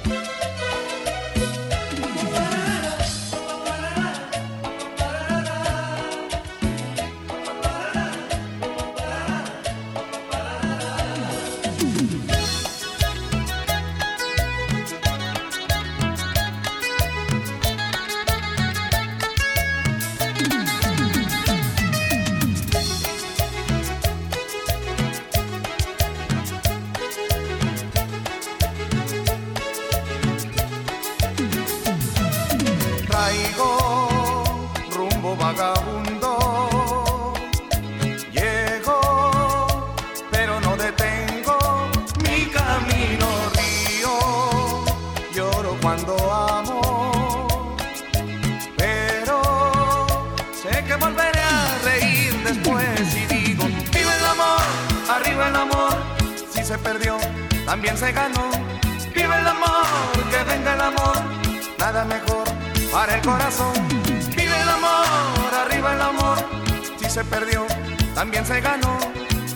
[68.13, 68.97] También se ganó.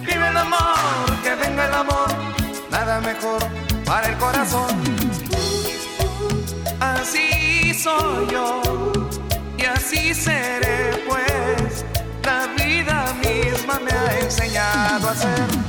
[0.01, 0.77] Vive el amor,
[1.23, 2.07] que venga el amor,
[2.71, 3.41] nada mejor
[3.85, 4.67] para el corazón.
[6.79, 8.61] Así soy yo
[9.57, 11.85] y así seré, pues
[12.23, 15.68] la vida misma me ha enseñado a ser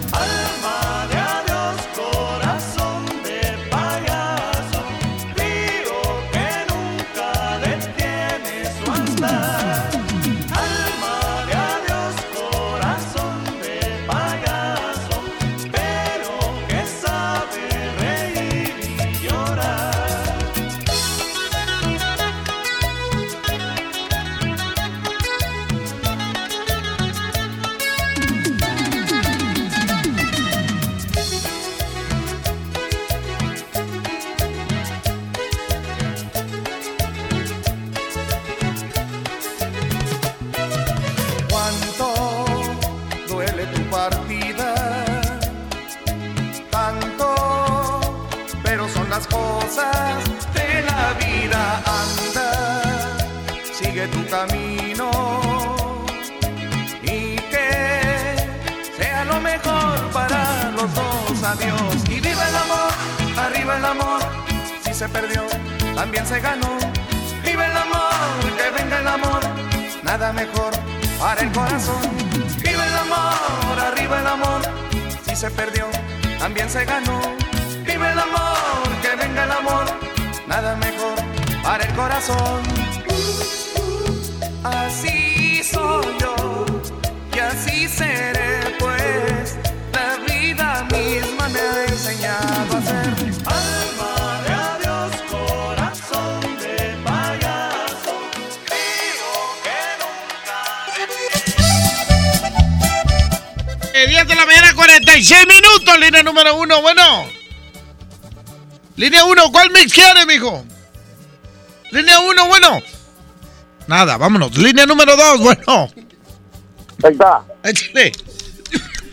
[65.13, 65.47] perdió,
[65.95, 66.79] también se ganó.
[67.45, 68.13] Viva el amor,
[68.57, 69.41] que venga el amor,
[70.03, 70.73] nada mejor
[71.19, 72.03] para el corazón.
[72.63, 74.63] Viva el amor, arriba el amor.
[75.27, 75.87] Si se perdió,
[76.39, 77.21] también se ganó.
[77.85, 79.85] Viva el amor, que venga el amor,
[80.47, 81.15] nada mejor
[81.63, 82.63] para el corazón.
[84.63, 86.67] Así soy yo
[87.35, 88.60] y así seré,
[105.21, 107.27] 16 minutos, línea número uno, bueno.
[108.97, 110.65] Línea uno, ¿cuál mix quiere, mijo?
[111.91, 112.81] Línea uno, bueno.
[113.87, 114.57] Nada, vámonos.
[114.57, 115.91] Línea número dos, bueno.
[117.05, 117.43] Ahí está.
[117.63, 118.13] Échale.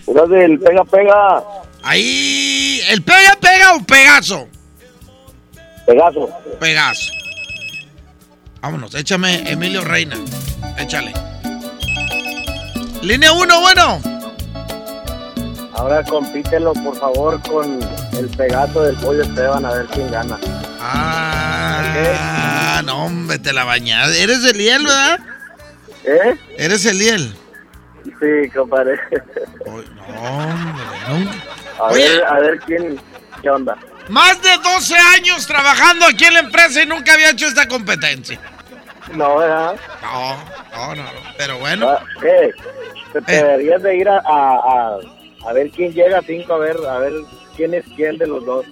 [0.08, 1.44] Era del pega, pega.
[1.84, 4.48] Ahí, ¿el pega, pega o pegazo?
[5.86, 6.30] Pegazo.
[6.58, 7.12] Pegazo.
[8.62, 10.16] Vámonos, échame Emilio Reina.
[10.78, 11.12] Échale.
[13.02, 14.17] Línea uno, bueno.
[15.78, 17.80] Ahora compítelo, por favor, con
[18.18, 20.40] el pegazo del pollo Esteban, a ver quién gana.
[20.82, 24.24] Ah, no, hombre, te la bañaste.
[24.24, 25.20] ¿Eres el Liel, verdad?
[26.04, 26.36] ¿Eh?
[26.58, 27.36] ¿Eres el Liel?
[28.06, 29.00] Sí, compadre.
[31.80, 32.10] A Oye.
[32.10, 33.00] ver, a ver quién,
[33.44, 33.78] qué onda.
[34.10, 38.40] Más de 12 años trabajando aquí en la empresa y nunca había hecho esta competencia.
[39.14, 39.76] No, ¿verdad?
[40.02, 40.36] No,
[40.76, 41.04] no, no.
[41.04, 41.10] no.
[41.38, 41.88] Pero bueno.
[41.90, 42.52] Ah, ¿Qué?
[43.14, 44.98] Te, te deberías de ir a, a, a,
[45.46, 47.14] a ver quién llega a cinco, a ver, a ver
[47.56, 48.66] quién es quién de los dos.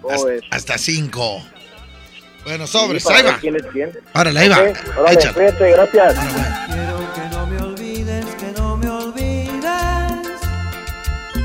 [0.00, 0.42] ¿Cómo ves?
[0.50, 1.42] Hasta 5.
[2.44, 3.38] Bueno, sobres, Sí, ahí va.
[3.38, 3.90] ¿Quién es quién?
[4.14, 4.56] Órale, ahí va.
[4.58, 5.34] Ok, Órale, Échale.
[5.34, 6.14] cuídate, gracias.
[6.66, 10.38] Quiero que no me olvides, que no me olvides,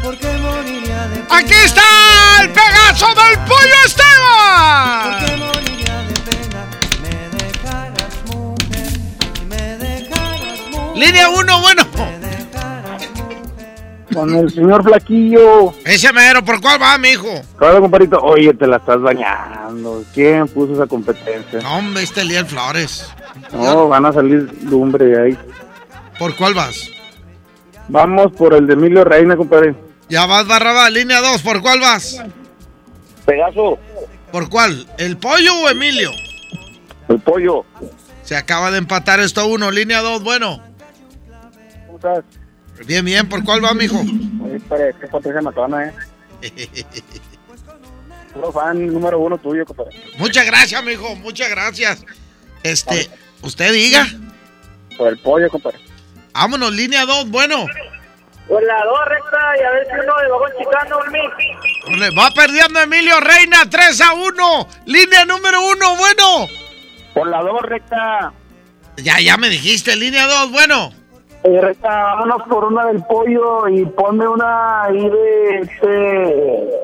[0.03, 1.37] porque moriría de pena.
[1.37, 1.81] ¡Aquí está
[2.41, 5.19] el Pegaso del Pollo Esteban!
[5.19, 6.65] Porque moriría de pena
[7.01, 8.91] me dejaras mujer,
[9.49, 10.95] me dejaras mujer.
[10.97, 11.83] Línea 1, bueno.
[14.13, 15.73] Con el señor Flaquillo.
[15.85, 17.41] Ese mero, ¿por cuál va, mijo?
[17.57, 18.19] Claro, compadrito.
[18.19, 20.03] Oye, te la estás bañando.
[20.13, 21.59] ¿Quién puso esa competencia?
[21.61, 23.09] No, hombre, este Liel Flores.
[23.51, 25.37] No, van a salir lumbre de ahí.
[26.19, 26.89] ¿Por cuál vas?
[27.87, 29.75] Vamos por el de Emilio Reina, compadre.
[30.09, 32.23] Ya vas, Barraba, línea 2, ¿por cuál vas?
[33.25, 33.79] Pegaso.
[34.31, 34.87] ¿Por cuál?
[34.97, 36.11] ¿El pollo o Emilio?
[37.07, 37.65] El pollo.
[38.23, 40.61] Se acaba de empatar esto uno, línea 2, bueno.
[41.87, 42.23] ¿Cómo estás?
[42.85, 43.99] Bien, bien, ¿por cuál va, mijo?
[43.99, 45.93] Oye, espera, qué Patricia Matona, eh.
[48.33, 49.95] Puro fan número uno tuyo, compadre.
[50.17, 52.03] Muchas gracias, mijo, muchas gracias.
[52.63, 53.09] Este,
[53.41, 54.07] usted diga.
[54.97, 55.79] Por el pollo, compadre.
[56.33, 57.65] Vámonos, línea 2, bueno.
[58.47, 60.97] Por la dos recta y a ver si uno de bajón chicano,
[61.87, 64.67] un Va perdiendo Emilio Reina 3 a 1.
[64.85, 66.47] Línea número 1, bueno.
[67.13, 68.33] Por la dos recta.
[68.97, 70.93] Ya, ya me dijiste, línea 2, bueno.
[71.45, 76.83] Eh, vámonos por una del pollo y ponme una ahí de este.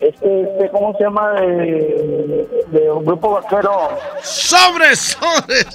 [0.00, 1.32] Este, este, ¿cómo se llama?
[1.32, 3.90] De, de un grupo vaquero.
[4.22, 5.66] ¡Sobres, sobres!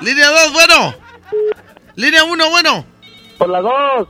[0.00, 0.94] Línea 2, bueno.
[1.96, 2.84] Línea 1, bueno.
[3.36, 4.08] Por la 2.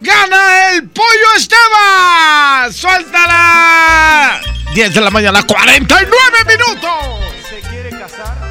[0.00, 2.72] ¡Gana el pollo Esteban!
[2.72, 4.40] ¡Suéltala!
[4.74, 6.10] 10 de la mañana, 49
[6.48, 6.90] minutos.
[7.48, 8.41] Se quiere casar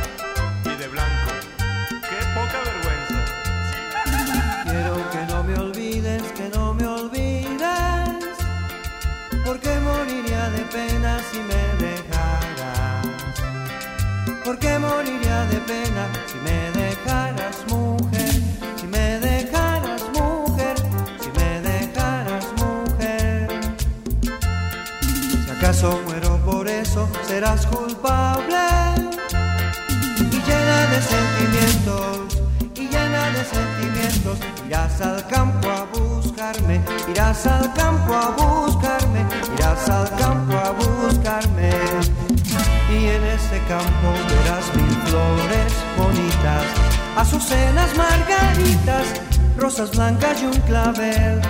[10.71, 13.05] pena si me dejaras?
[14.45, 18.31] ¿Por qué moriría de pena si me dejaras, mujer?
[18.79, 20.75] Si me dejaras, mujer,
[21.21, 23.47] si me dejaras, mujer.
[25.43, 28.57] Si acaso muero por eso, serás culpable.
[30.19, 32.41] Y llena de sentimientos,
[32.75, 33.90] y llena de sentimientos,
[34.67, 39.25] irás al campo a buscarme, irás al campo a buscarme,
[39.57, 41.69] irás al campo a buscarme.
[42.91, 46.65] Y en ese campo verás mil flores bonitas,
[47.17, 49.05] azucenas, margaritas,
[49.57, 51.41] rosas blancas y un clavel.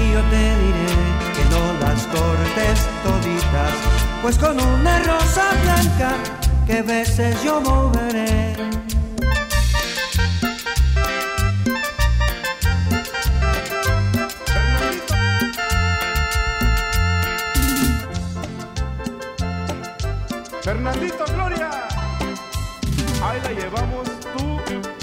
[0.00, 0.96] Y yo te diré
[1.34, 3.74] que no las cortes toditas,
[4.22, 6.14] pues con una rosa blanca
[6.66, 8.83] que veces yo moveré.
[20.64, 21.68] Fernandito Gloria.
[23.22, 24.58] Ahí la llevamos tú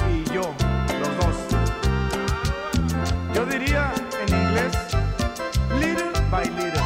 [0.09, 0.41] y yo,
[0.99, 1.38] los dos.
[3.36, 3.93] Yo diría
[4.26, 4.74] en inglés,
[5.80, 6.82] little by little.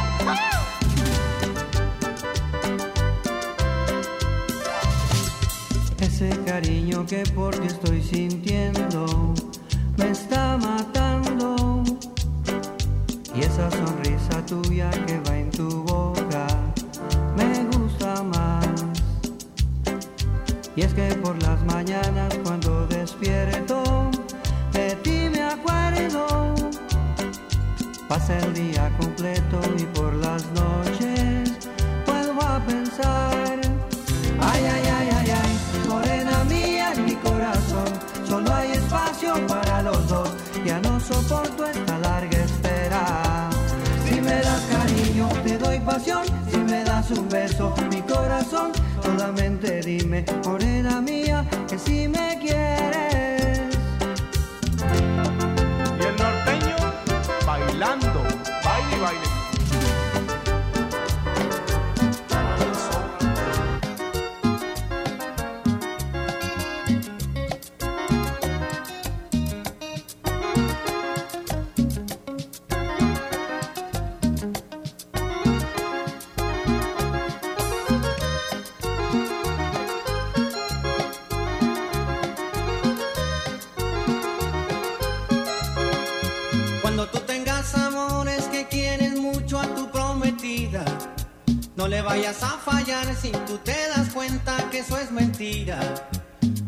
[5.98, 9.32] Ese cariño que por ti estoy sintiendo
[9.96, 11.82] me está matando.
[13.34, 15.85] Y esa sonrisa tuya que va en tu
[20.86, 23.82] es que por las mañanas cuando despierto
[24.72, 26.54] de ti me acuerdo.
[28.08, 31.58] Pasa el día completo y por las noches
[32.06, 33.60] vuelvo a pensar.
[34.40, 37.88] Ay, ay, ay, ay, ay, morena mía en mi corazón.
[38.28, 40.30] Solo hay espacio para los dos.
[40.64, 43.50] Ya no soporto esta larga espera.
[44.04, 46.24] Si me das cariño, te doy pasión.
[46.50, 48.85] Si me das un beso, mi corazón.
[49.06, 53.78] Solamente dime, morena mía, que si me quieres.
[56.00, 56.76] Y el norteño
[57.46, 58.15] bailando,
[92.26, 95.78] vayas a fallar si tú te das cuenta que eso es mentira.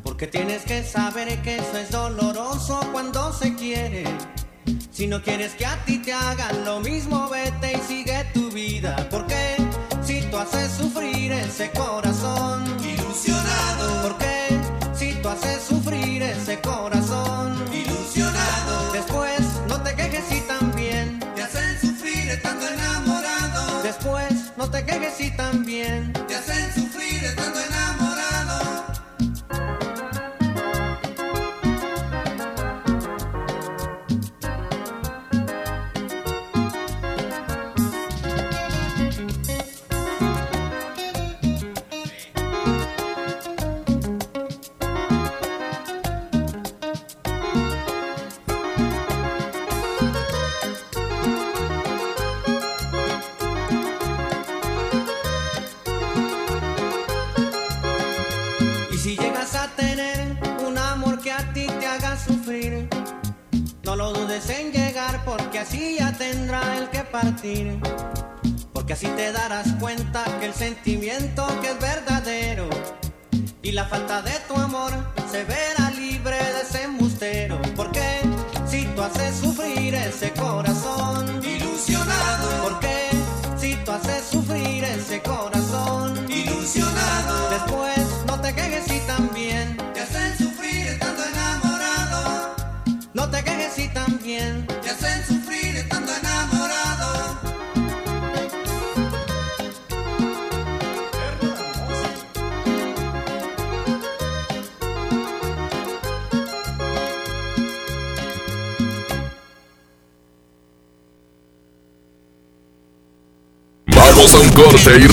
[0.04, 4.04] Porque tienes que saber que eso es doloroso cuando se quiere.
[4.92, 6.77] Si no quieres que a ti te hagan lo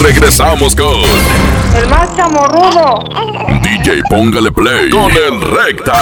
[0.06, 1.02] regresamos con
[1.76, 3.04] El más chamorrudo.
[3.64, 6.00] DJ Póngale Play con el Recta.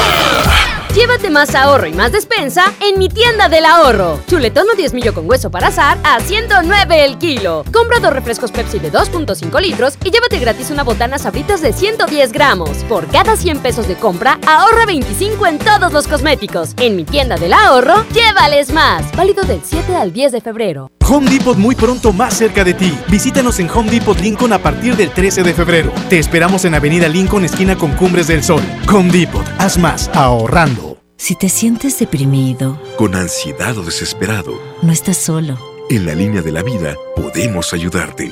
[0.93, 4.19] Llévate más ahorro y más despensa en mi tienda del ahorro.
[4.27, 7.63] Chuletón o 10 millo con hueso para azar a 109 el kilo.
[7.71, 12.33] Compra dos refrescos Pepsi de 2.5 litros y llévate gratis una botana sabritas de 110
[12.33, 12.83] gramos.
[12.89, 16.73] Por cada 100 pesos de compra, ahorra 25 en todos los cosméticos.
[16.77, 19.09] En mi tienda del ahorro, llévales más.
[19.15, 20.91] Válido del 7 al 10 de febrero.
[21.09, 22.97] Home Depot muy pronto más cerca de ti.
[23.09, 25.91] Visítanos en Home Depot Lincoln a partir del 13 de febrero.
[26.09, 28.61] Te esperamos en Avenida Lincoln, esquina con Cumbres del Sol.
[28.91, 30.97] Home Depot, haz más ahorrando.
[31.17, 35.57] Si te sientes deprimido, Con ansiedad o desesperado, no estás solo.
[35.89, 38.31] en la línea de la vida podemos ayudarte.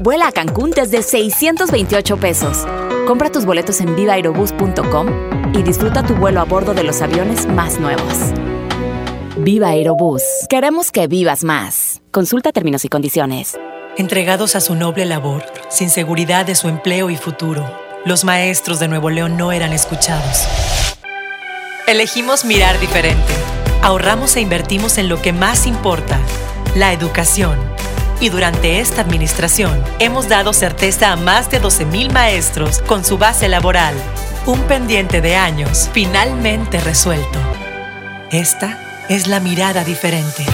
[0.00, 2.64] Vuela a Cancún desde 628 pesos.
[3.08, 5.08] Compra tus boletos en vivaaerobus.com
[5.54, 8.14] y disfruta tu vuelo a bordo de los aviones más nuevos.
[9.38, 10.22] Viva Aerobús.
[10.48, 12.00] Queremos que vivas más.
[12.12, 13.58] Consulta términos y condiciones.
[13.96, 17.68] Entregados a su noble labor, sin seguridad de su empleo y futuro,
[18.04, 20.46] los maestros de Nuevo León no eran escuchados.
[21.88, 23.32] Elegimos mirar diferente.
[23.82, 26.20] Ahorramos e invertimos en lo que más importa,
[26.76, 27.58] la educación.
[28.20, 33.48] Y durante esta administración hemos dado certeza a más de 12.000 maestros con su base
[33.48, 33.94] laboral.
[34.46, 37.38] Un pendiente de años finalmente resuelto.
[38.30, 40.44] Esta es la mirada diferente.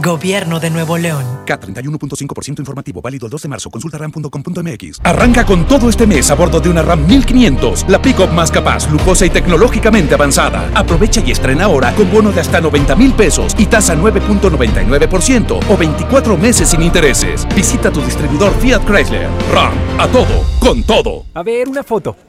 [0.00, 1.24] Gobierno de Nuevo León.
[1.46, 3.70] K31.5% informativo, válido el 2 de marzo.
[3.70, 5.00] Consulta ram.com.mx.
[5.04, 8.90] Arranca con todo este mes a bordo de una RAM 1500, la pick-up más capaz,
[8.90, 10.70] lujosa y tecnológicamente avanzada.
[10.74, 15.76] Aprovecha y estrena ahora con bono de hasta 90 mil pesos y tasa 9.99% o
[15.76, 17.46] 24 meses sin intereses.
[17.54, 19.28] Visita tu distribuidor Fiat Chrysler.
[19.52, 21.24] RAM, a todo, con todo.
[21.34, 22.16] A ver, una foto.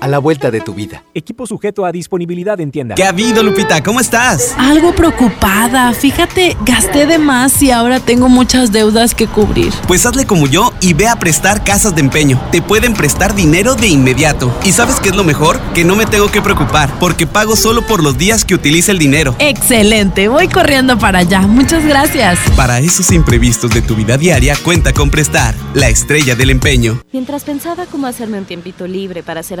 [0.00, 1.04] a la vuelta de tu vida.
[1.14, 2.94] Equipo sujeto a disponibilidad en tienda.
[2.94, 3.82] ¿Qué ha habido, Lupita?
[3.82, 4.54] ¿Cómo estás?
[4.58, 5.92] Algo preocupada.
[5.92, 9.72] Fíjate, gasté de más y ahora tengo muchas deudas que cubrir.
[9.86, 12.40] Pues hazle como yo y ve a prestar casas de empeño.
[12.50, 14.56] Te pueden prestar dinero de inmediato.
[14.64, 15.60] ¿Y sabes qué es lo mejor?
[15.74, 18.98] Que no me tengo que preocupar porque pago solo por los días que utilice el
[18.98, 19.34] dinero.
[19.38, 21.40] Excelente, voy corriendo para allá.
[21.42, 22.38] Muchas gracias.
[22.56, 27.00] Para esos imprevistos de tu vida diaria, cuenta con Prestar, la estrella del empeño.
[27.12, 29.60] Mientras pensaba cómo hacerme un tiempito libre para hacer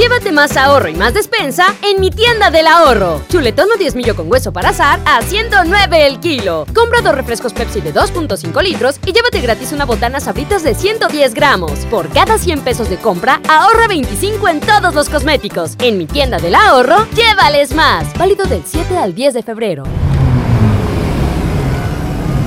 [0.00, 3.20] Llévate más ahorro y más despensa en mi tienda del ahorro.
[3.28, 6.64] Chuletón o 10 millo con hueso para azar a 109 el kilo.
[6.74, 11.34] Compra dos refrescos Pepsi de 2.5 litros y llévate gratis una botana sabritas de 110
[11.34, 11.80] gramos.
[11.90, 15.74] Por cada 100 pesos de compra, ahorra 25 en todos los cosméticos.
[15.80, 18.06] En mi tienda del ahorro, llévales más.
[18.16, 19.84] Válido del 7 al 10 de febrero.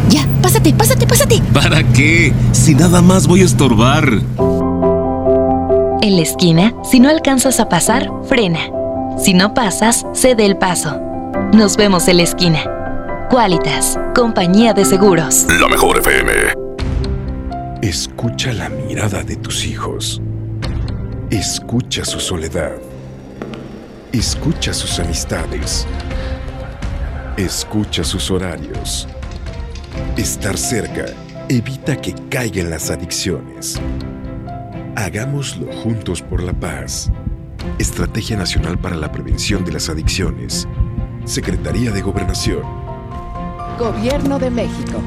[0.10, 1.40] Ya, pásate, pásate, pásate.
[1.54, 2.34] ¿Para qué?
[2.52, 4.24] Si nada más voy a estorbar.
[6.04, 8.60] En la esquina, si no alcanzas a pasar, frena.
[9.18, 11.00] Si no pasas, cede el paso.
[11.54, 13.28] Nos vemos en la esquina.
[13.30, 15.46] Qualitas, compañía de seguros.
[15.62, 16.32] La mejor FM.
[17.82, 20.22] Escucha la mirada de tus hijos.
[21.30, 22.74] Escucha su soledad.
[24.12, 25.88] Escucha sus amistades.
[27.38, 29.08] Escucha sus horarios.
[30.18, 31.06] Estar cerca
[31.48, 33.80] evita que caigan las adicciones.
[34.96, 37.12] Hagámoslo juntos por la paz.
[37.80, 40.68] Estrategia Nacional para la Prevención de las Adicciones.
[41.26, 42.62] Secretaría de Gobernación.
[43.80, 45.02] Gobierno de México.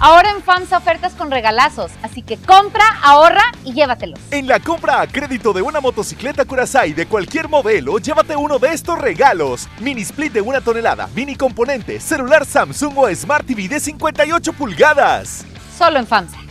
[0.00, 4.18] Ahora en FAMSA ofertas con regalazos, así que compra, ahorra y llévatelos.
[4.32, 8.72] En la compra a crédito de una motocicleta Curaçao de cualquier modelo, llévate uno de
[8.72, 9.68] estos regalos.
[9.78, 15.44] Mini split de una tonelada, mini componente, celular Samsung o Smart TV de 58 pulgadas.
[15.76, 16.47] Solo en FAMSA.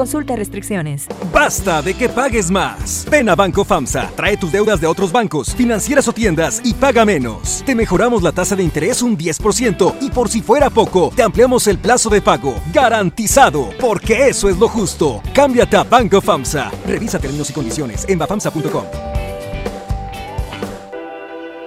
[0.00, 1.06] Consulta restricciones.
[1.30, 3.06] Basta de que pagues más.
[3.10, 7.04] Ven a Banco FAMSA, trae tus deudas de otros bancos, financieras o tiendas y paga
[7.04, 7.62] menos.
[7.66, 11.66] Te mejoramos la tasa de interés un 10% y por si fuera poco, te ampliamos
[11.66, 12.54] el plazo de pago.
[12.72, 15.20] Garantizado, porque eso es lo justo.
[15.34, 16.70] Cámbiate a Banco FAMSA.
[16.86, 18.84] Revisa términos y condiciones en bafamsa.com.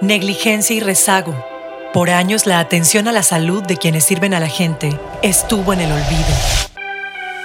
[0.00, 1.36] Negligencia y rezago.
[1.92, 5.82] Por años la atención a la salud de quienes sirven a la gente estuvo en
[5.82, 6.73] el olvido.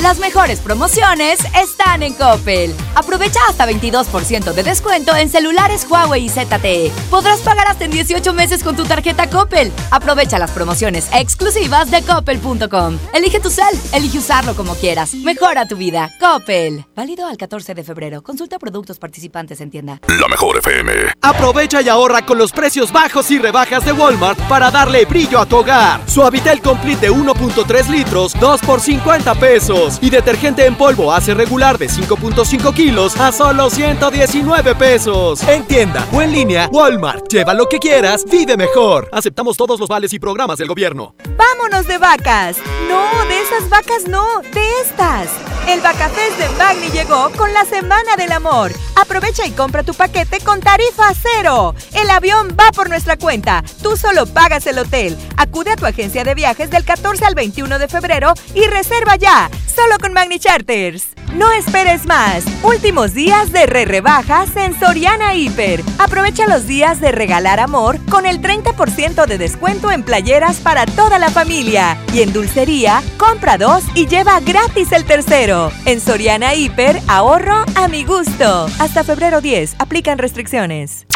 [0.00, 2.74] Las mejores promociones están en Coppel.
[2.94, 6.92] Aprovecha hasta 22% de descuento en celulares Huawei y ZTE.
[7.08, 9.72] Podrás pagar hasta en 18 meses con tu tarjeta Coppel.
[9.90, 12.98] Aprovecha las promociones exclusivas de coppel.com.
[13.14, 15.14] Elige tu cel, elige usarlo como quieras.
[15.14, 16.10] Mejora tu vida.
[16.20, 16.84] Coppel.
[16.94, 18.22] Válido al 14 de febrero.
[18.22, 20.00] Consulta productos participantes en tienda.
[20.20, 20.92] La mejor FM.
[21.22, 25.46] Aprovecha y ahorra con los precios bajos y rebajas de Walmart para darle brillo a
[25.46, 26.02] tu hogar.
[26.06, 31.76] Suavitel Complete de 1.3 litros, 2 por 50 pesos y detergente en polvo hace regular
[31.76, 35.42] de 5.5 kilos a solo 119 pesos.
[35.46, 37.28] En tienda o en línea, Walmart.
[37.28, 39.08] Lleva lo que quieras, vive mejor.
[39.12, 41.14] Aceptamos todos los vales y programas del gobierno.
[41.36, 42.56] ¡Vámonos de vacas!
[42.88, 45.28] No, de esas vacas no, de estas.
[45.68, 48.72] El Vacafest de Magni llegó con la Semana del Amor.
[48.96, 51.74] Aprovecha y compra tu paquete con tarifa cero.
[51.92, 53.62] El avión va por nuestra cuenta.
[53.82, 55.16] Tú solo pagas el hotel.
[55.36, 59.50] Acude a tu agencia de viajes del 14 al 21 de febrero y reserva ya
[59.74, 61.08] solo con Magni Charters.
[61.34, 62.44] No esperes más.
[62.62, 65.82] Últimos días de re rebajas en Soriana Hiper.
[65.98, 71.18] Aprovecha los días de regalar amor con el 30% de descuento en playeras para toda
[71.18, 71.98] la familia.
[72.12, 75.72] Y en dulcería, compra dos y lleva gratis el tercero.
[75.86, 78.68] En Soriana Hiper, ahorro a mi gusto.
[78.78, 81.06] Hasta febrero 10, aplican restricciones.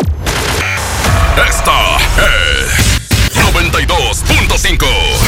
[1.49, 2.99] Esta es
[3.37, 5.28] 92.5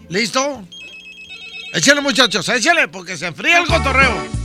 [0.10, 0.64] ¿Listo?
[1.74, 4.43] Échale muchachos, échale, porque se enfría el cotorreo.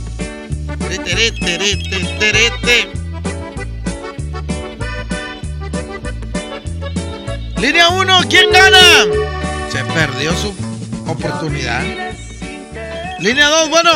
[0.79, 1.77] Tere, tere, tere,
[2.19, 2.99] tere, tere.
[7.59, 8.79] Línea 1, ¿quién gana?
[9.69, 10.53] Se perdió su
[11.05, 11.83] oportunidad.
[13.19, 13.91] Línea 2, bueno.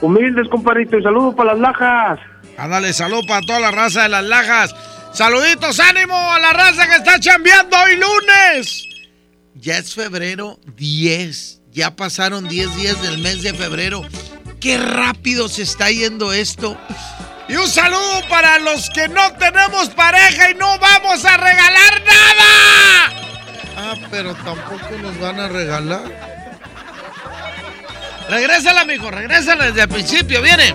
[0.00, 2.20] Humildes, compadrito, y saludos para las lajas.
[2.58, 4.74] Ándale, salud para toda la raza de las lajas.
[5.12, 8.84] Saluditos, ánimo a la raza que está chambeando hoy lunes.
[9.54, 11.62] Ya es febrero 10.
[11.70, 14.02] Ya pasaron 10 días del mes de febrero.
[14.60, 16.76] Qué rápido se está yendo esto.
[17.48, 23.12] Y un saludo para los que no tenemos pareja y no vamos a regalar nada.
[23.76, 26.02] Ah, pero tampoco nos van a regalar.
[28.28, 30.74] Regrésala, amigo, regrésala desde el principio, viene.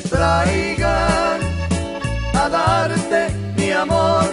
[0.00, 1.40] Traigan
[2.34, 4.24] a darte mi amor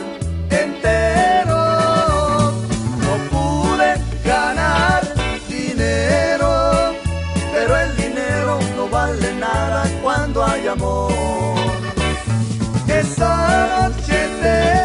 [0.50, 1.62] entero.
[3.06, 3.96] No pude
[4.26, 5.02] ganar
[5.48, 6.94] dinero,
[7.54, 11.12] pero el dinero no vale nada cuando hay amor.
[12.88, 14.83] Esa noche te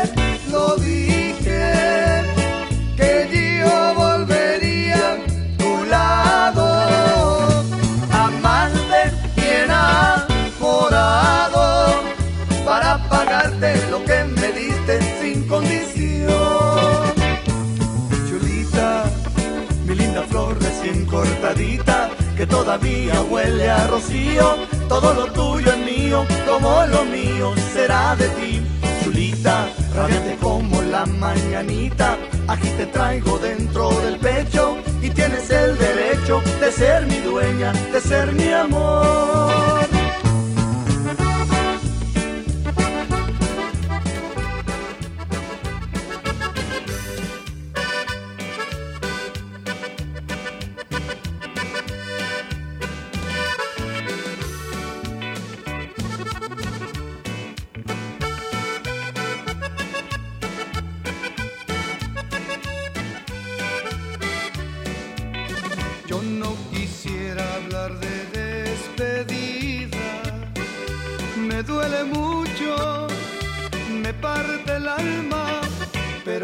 [22.39, 24.55] que todavía huele a rocío,
[24.89, 28.62] todo lo tuyo es mío, como lo mío será de ti.
[29.03, 32.16] Chulita, radiante como la mañanita,
[32.47, 38.01] aquí te traigo dentro del pecho y tienes el derecho de ser mi dueña, de
[38.01, 39.88] ser mi amor.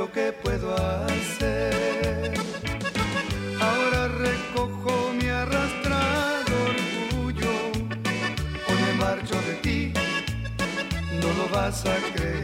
[0.04, 2.34] Pero ¿qué puedo hacer?
[3.60, 7.50] Ahora recojo mi arrastrado orgullo,
[8.68, 9.92] hoy me marcho de ti,
[11.20, 12.43] no lo vas a creer.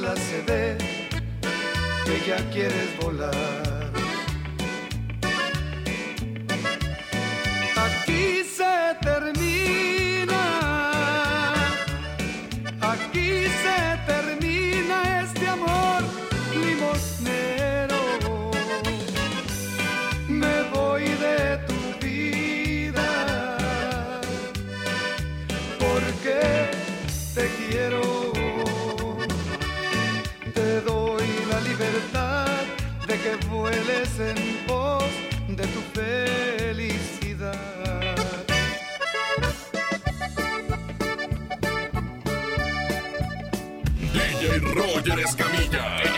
[0.00, 0.78] Alas se ve
[2.04, 3.69] que ya quieres volar.
[34.20, 35.04] En pos
[35.48, 37.56] de tu felicidad.
[44.12, 46.09] DJ Roger Escamilla.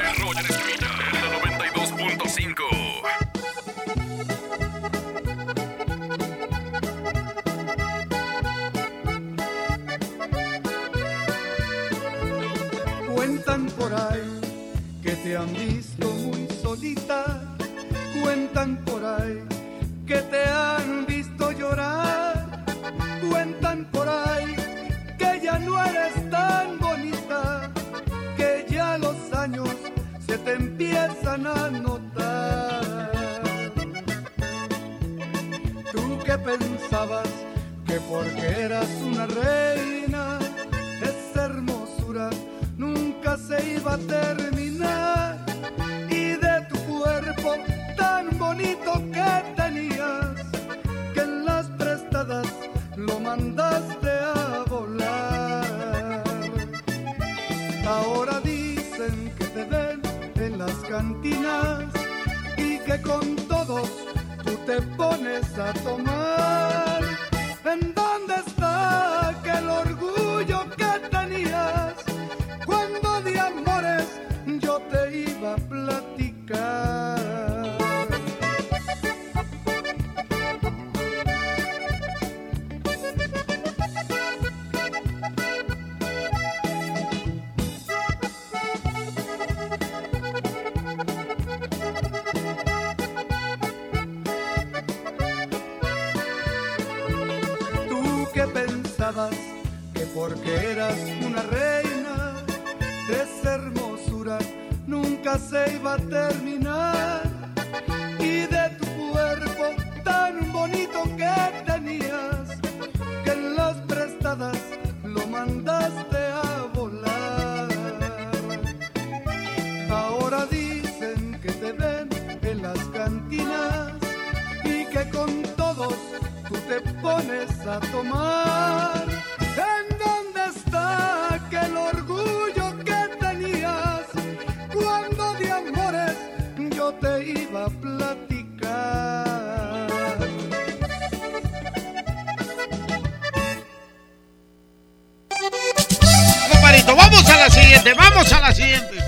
[147.43, 148.99] La siguiente, vamos a la siguiente.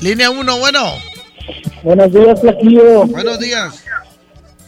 [0.00, 0.94] Línea 1, bueno.
[1.82, 3.04] Buenos días, Flaquillo.
[3.06, 3.84] Buenos días.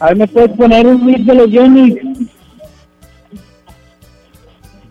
[0.01, 2.03] Ahí me puedes poner un mix de los Yonix.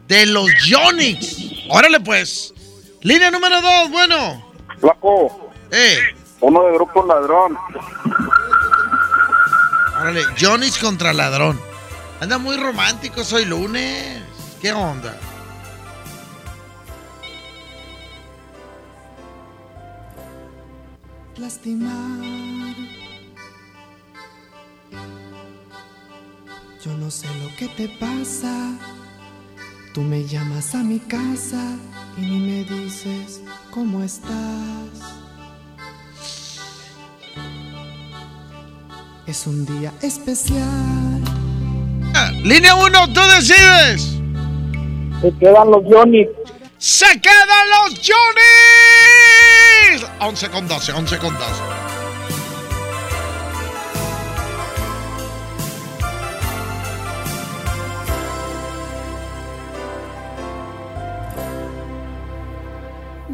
[0.07, 1.68] De los Yonix.
[1.69, 2.53] Órale pues.
[3.01, 4.51] Línea número 2, bueno.
[4.80, 5.51] Flaco.
[5.72, 5.99] Eh.
[6.41, 7.57] Uno de Grupo Ladrón.
[10.01, 11.60] Órale, Yonix contra ladrón.
[12.22, 14.23] Anda muy romántico, soy lunes.
[14.61, 15.15] ¿Qué onda?
[21.39, 22.75] Lastimar.
[26.83, 28.73] Yo no sé lo que te pasa.
[29.93, 31.75] Tú me llamas a mi casa
[32.17, 33.41] y ni me dices
[33.71, 34.89] cómo estás.
[39.27, 41.21] Es un día especial.
[42.43, 44.17] Línea 1, tú decides.
[45.21, 46.38] Se quedan los Yonix.
[46.80, 48.39] ¡Se quedan los Yonix!
[50.22, 51.45] 11 con 12, 11 con 12.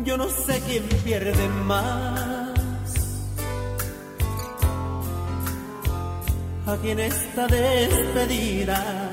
[0.04, 2.50] Yo no sé quién pierde más.
[6.66, 9.12] Aquí en esta despedida.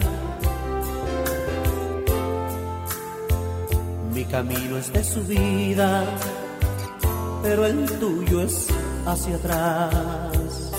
[4.13, 6.05] Mi camino es de subida,
[7.43, 8.69] pero el tuyo es
[9.07, 10.71] hacia atrás.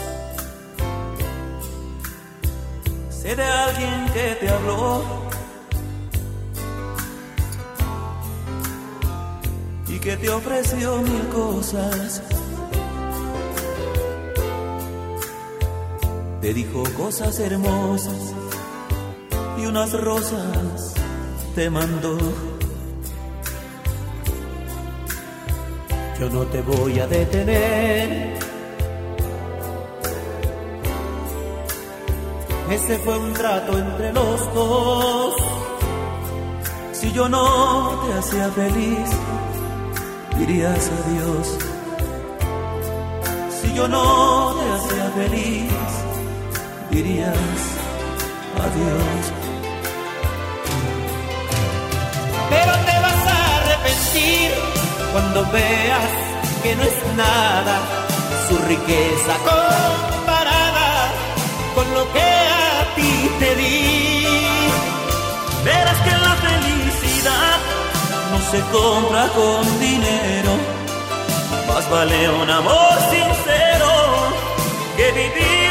[3.09, 5.03] Sé de alguien que te habló
[9.87, 12.21] y que te ofreció mil cosas.
[16.39, 18.35] Te dijo cosas hermosas
[19.57, 20.93] y unas rosas
[21.55, 22.52] te mandó.
[26.19, 28.37] Yo no te voy a detener.
[32.69, 35.35] Ese fue un trato entre los dos.
[36.91, 39.09] Si yo no te hacía feliz,
[40.37, 41.57] dirías adiós.
[43.61, 45.71] Si yo no te hacía feliz,
[46.91, 47.37] dirías
[48.65, 49.21] adiós.
[52.49, 54.72] Pero te vas a arrepentir
[55.13, 56.09] cuando veas
[56.63, 57.75] que no es nada
[58.47, 60.89] su riqueza comparada
[61.75, 64.27] con lo que a ti te di.
[65.63, 67.57] Verás que la felicidad
[68.31, 70.51] no se compra con dinero,
[71.67, 73.89] más vale un amor sincero
[74.97, 75.62] que vivir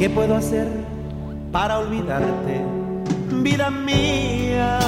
[0.00, 0.66] ¿Qué puedo hacer
[1.52, 2.64] para olvidarte,
[3.42, 4.78] vida mía?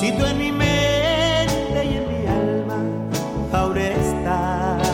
[0.00, 2.78] Si tú en mi mente y en mi alma
[3.52, 4.88] ahora estás,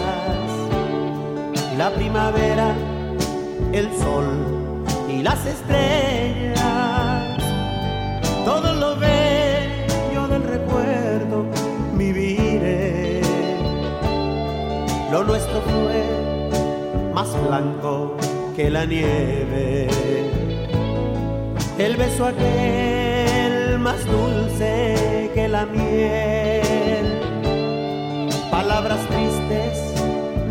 [1.78, 2.74] la primavera
[3.72, 4.26] el sol
[5.08, 6.58] y las estrellas,
[8.44, 11.46] todo lo bello del recuerdo
[11.94, 13.22] viviré.
[15.12, 18.16] Lo nuestro fue más blanco
[18.56, 19.88] que la nieve,
[21.78, 27.20] el beso aquel más dulce que la miel,
[28.50, 29.94] palabras tristes,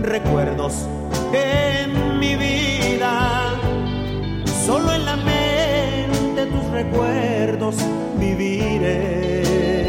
[0.01, 0.87] recuerdos
[1.33, 3.53] en mi vida,
[4.65, 7.75] solo en la mente tus recuerdos
[8.17, 9.80] viviré.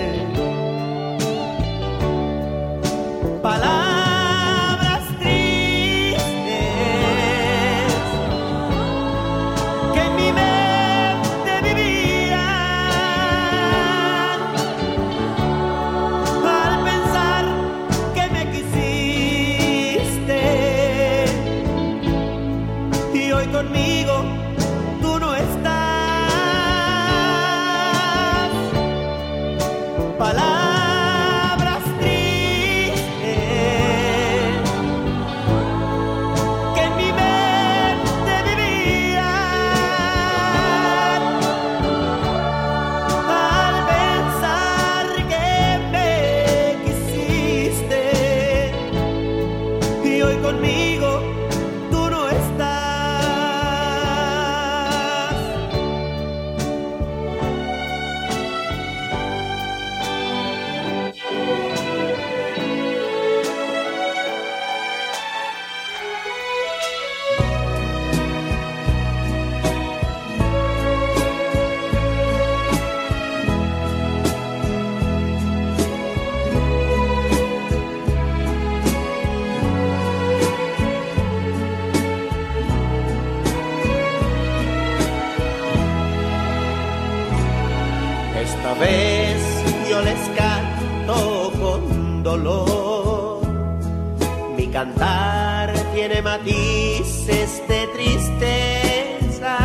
[96.33, 99.57] Matices de tristeza.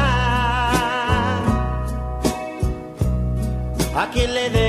[3.95, 4.66] A quien le debo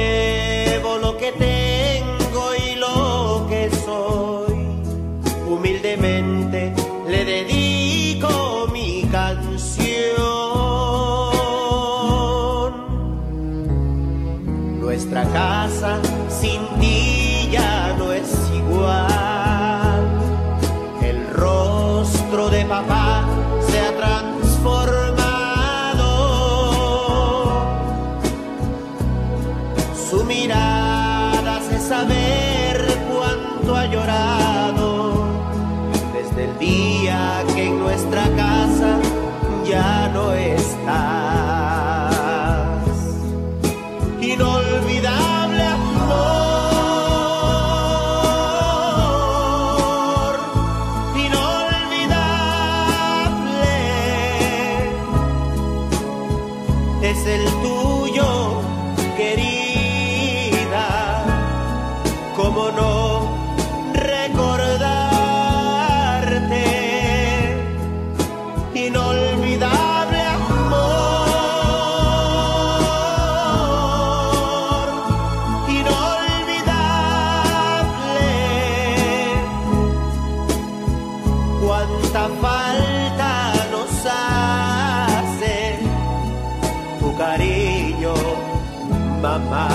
[89.22, 89.68] mamá.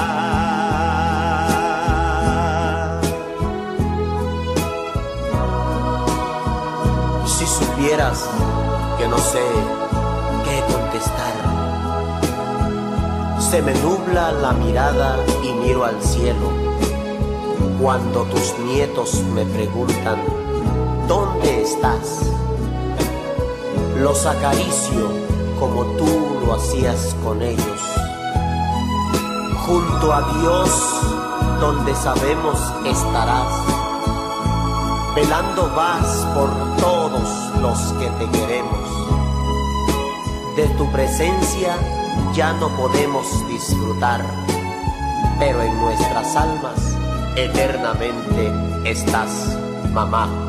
[7.26, 8.30] Si supieras
[8.97, 9.43] que no sé
[10.45, 11.34] qué contestar,
[13.39, 16.51] se me nubla la mirada y miro al cielo.
[17.81, 20.18] Cuando tus nietos me preguntan,
[21.07, 22.31] ¿dónde estás?
[23.99, 25.10] Los acaricio
[25.60, 27.93] como tú lo hacías con ellos.
[29.65, 30.69] Junto a Dios,
[31.61, 33.48] donde sabemos estarás.
[35.15, 36.49] Velando vas por
[36.81, 37.30] todos
[37.61, 38.90] los que te queremos.
[40.57, 41.77] De tu presencia
[42.34, 44.22] ya no podemos disfrutar,
[45.40, 46.98] pero en nuestras almas
[47.38, 48.52] eternamente
[48.84, 49.57] estás,
[49.94, 50.43] mamá.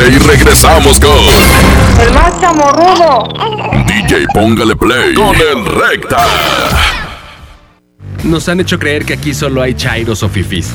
[0.00, 1.10] Corte y regresamos con.
[2.00, 3.28] El más chamorrudo.
[3.86, 6.26] DJ Póngale Play con el Recta.
[8.24, 10.70] Nos han hecho creer que aquí solo hay chairos o fifis.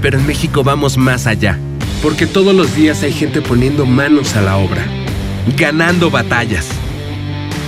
[0.00, 1.58] Pero en México vamos más allá.
[2.02, 4.84] Porque todos los días hay gente poniendo manos a la obra.
[5.56, 6.68] Ganando batallas.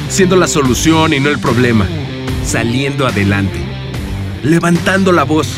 [0.08, 1.86] Siendo la solución y no el problema.
[2.44, 3.58] Saliendo adelante.
[4.42, 5.48] Levantando la voz.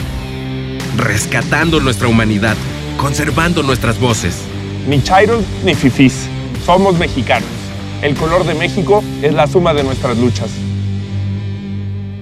[0.96, 2.56] Rescatando nuestra humanidad.
[2.96, 4.47] Conservando nuestras voces.
[4.88, 6.26] Ni chairos ni fifís.
[6.64, 7.48] Somos mexicanos.
[8.00, 10.48] El color de México es la suma de nuestras luchas.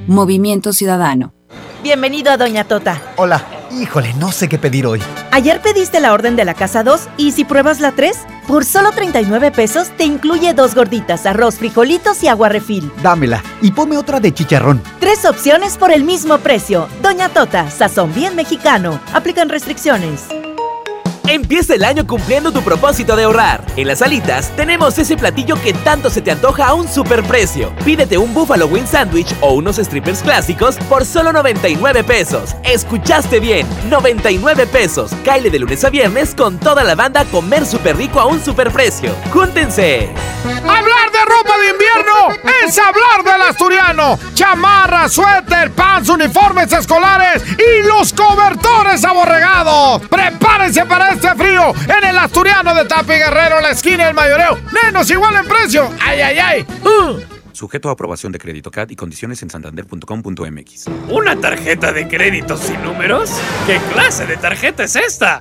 [0.09, 1.33] Movimiento Ciudadano.
[1.85, 3.01] Bienvenido a Doña Tota.
[3.17, 3.45] Hola.
[3.71, 5.01] Híjole, no sé qué pedir hoy.
[5.31, 8.17] Ayer pediste la orden de la casa 2 y si pruebas la 3,
[8.49, 12.91] por solo 39 pesos te incluye dos gorditas, arroz, frijolitos y agua refil.
[13.03, 14.83] Dámela y ponme otra de chicharrón.
[14.99, 16.89] Tres opciones por el mismo precio.
[17.03, 18.99] Doña Tota, sazón bien mexicano.
[19.13, 20.25] Aplican restricciones.
[21.29, 23.65] Empieza el año cumpliendo tu propósito de ahorrar.
[23.77, 27.75] En las alitas tenemos ese platillo que tanto se te antoja a un superprecio.
[27.85, 32.55] Pídete un Buffalo Wing Sandwich o unos strippers clásicos por solo 99 pesos.
[32.63, 35.11] Escuchaste bien, 99 pesos.
[35.25, 39.13] Caile de lunes a viernes con toda la banda comer súper rico a un superprecio.
[39.33, 40.09] ¡Júntense!
[40.45, 44.19] Hablar de ropa de invierno es hablar del asturiano.
[44.35, 50.03] Chamarra, suéter, pants, uniformes escolares y los cobertores aborregados.
[50.09, 54.59] Prepárense para este frío en el asturiano de Tapi Guerrero, la esquina del mayoreo.
[54.85, 55.91] Menos igual en precio.
[56.01, 56.67] ¡Ay, ay, ay!
[56.85, 57.21] Uh.
[57.53, 60.87] Sujeto a aprobación de crédito CAT y condiciones en santander.com.mx.
[61.09, 63.31] ¿Una tarjeta de crédito sin números?
[63.67, 65.41] ¿Qué clase de tarjeta es esta?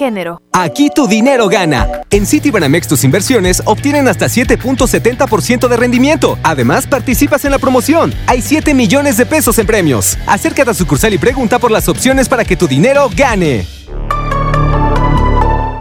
[0.01, 0.41] género.
[0.51, 2.01] Aquí tu dinero gana.
[2.09, 6.39] En Citibanamex tus inversiones obtienen hasta 7.70% de rendimiento.
[6.41, 8.11] Además, participas en la promoción.
[8.25, 10.17] Hay 7 millones de pesos en premios.
[10.25, 13.67] Acércate a sucursal y pregunta por las opciones para que tu dinero gane.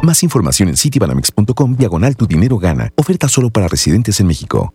[0.03, 2.91] Más información en citibanamex.com diagonal tu dinero gana.
[2.97, 4.75] Oferta solo para residentes en México.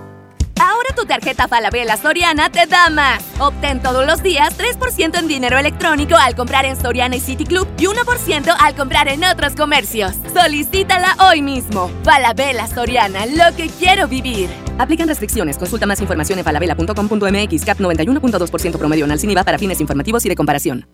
[0.61, 3.23] Ahora tu tarjeta Falabella Soriana te da más.
[3.39, 7.67] Obtén todos los días 3% en dinero electrónico al comprar en Soriana y City Club
[7.79, 10.13] y 1% al comprar en otros comercios.
[10.35, 11.89] Solicítala hoy mismo.
[12.03, 14.49] Falabella Soriana, lo que quiero vivir.
[14.77, 15.57] Aplican restricciones.
[15.57, 17.65] Consulta más información en falabella.com.mx.
[17.65, 20.85] CAP 91.2% promedio en IVA para fines informativos y de comparación.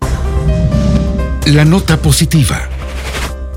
[1.46, 2.70] La nota positiva.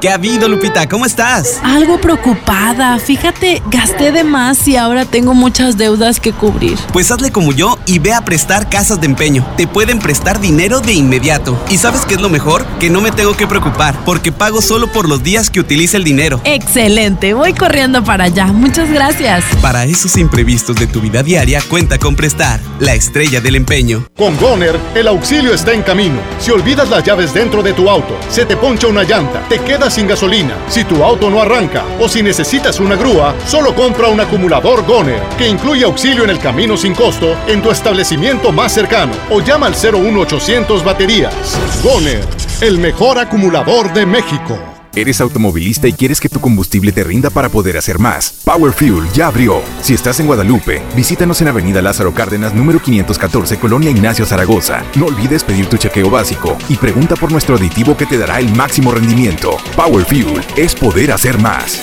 [0.00, 0.88] ¿Qué ha habido, Lupita?
[0.88, 1.58] ¿Cómo estás?
[1.64, 3.00] Algo preocupada.
[3.00, 6.78] Fíjate, gasté de más y ahora tengo muchas deudas que cubrir.
[6.92, 9.44] Pues hazle como yo y ve a prestar casas de empeño.
[9.56, 11.60] Te pueden prestar dinero de inmediato.
[11.68, 12.64] ¿Y sabes qué es lo mejor?
[12.78, 16.04] Que no me tengo que preocupar porque pago solo por los días que utilice el
[16.04, 16.40] dinero.
[16.44, 18.46] Excelente, voy corriendo para allá.
[18.46, 19.44] Muchas gracias.
[19.60, 24.06] Para esos imprevistos de tu vida diaria, cuenta con Prestar, la estrella del empeño.
[24.16, 26.20] Con Goner, el auxilio está en camino.
[26.38, 29.87] Si olvidas las llaves dentro de tu auto, se te poncha una llanta, te quedas
[29.90, 34.20] sin gasolina, si tu auto no arranca o si necesitas una grúa, solo compra un
[34.20, 39.12] acumulador Goner, que incluye auxilio en el camino sin costo en tu establecimiento más cercano
[39.30, 41.34] o llama al 01800 baterías.
[41.82, 42.24] Goner,
[42.60, 44.77] el mejor acumulador de México.
[44.94, 48.34] ¿Eres automovilista y quieres que tu combustible te rinda para poder hacer más?
[48.44, 49.62] Power Fuel ya abrió.
[49.82, 54.82] Si estás en Guadalupe, visítanos en Avenida Lázaro Cárdenas, número 514, Colonia Ignacio Zaragoza.
[54.96, 58.52] No olvides pedir tu chequeo básico y pregunta por nuestro aditivo que te dará el
[58.54, 59.56] máximo rendimiento.
[59.76, 61.80] Power Fuel es poder hacer más.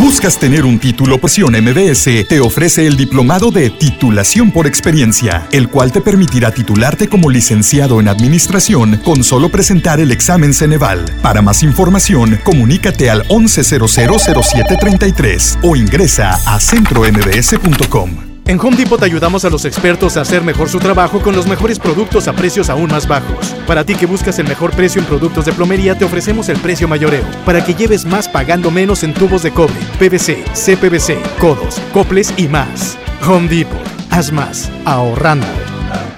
[0.00, 1.18] ¿Buscas tener un título?
[1.18, 7.08] Presión MBS te ofrece el diplomado de titulación por experiencia, el cual te permitirá titularte
[7.08, 11.11] como licenciado en administración con solo presentar el examen Ceneval.
[11.20, 18.32] Para más información, comunícate al 11000733 o ingresa a centrombs.com.
[18.44, 21.46] En Home Depot te ayudamos a los expertos a hacer mejor su trabajo con los
[21.46, 23.54] mejores productos a precios aún más bajos.
[23.68, 26.88] Para ti que buscas el mejor precio en productos de plomería, te ofrecemos el precio
[26.88, 32.34] mayoreo, para que lleves más pagando menos en tubos de cobre, PVC, CPVC, codos, coples
[32.36, 32.98] y más.
[33.26, 33.80] Home Depot,
[34.10, 35.46] haz más, ahorrando.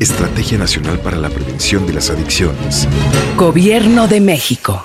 [0.00, 2.88] Estrategia Nacional para la Prevención de las Adicciones.
[3.36, 4.82] Gobierno de México.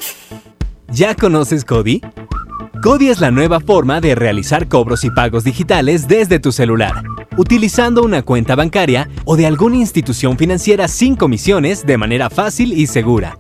[0.91, 2.01] ¿Ya conoces Cody?
[2.83, 7.03] Cody es la nueva forma de realizar cobros y pagos digitales desde tu celular,
[7.37, 12.85] utilizando una cuenta bancaria o de alguna institución financiera sin comisiones de manera fácil y
[12.85, 13.39] segura.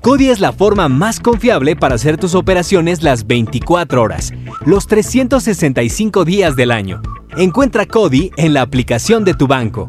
[0.00, 4.32] Cody es la forma más confiable para hacer tus operaciones las 24 horas,
[4.64, 7.02] los 365 días del año.
[7.36, 9.86] Encuentra Cody en la aplicación de tu banco.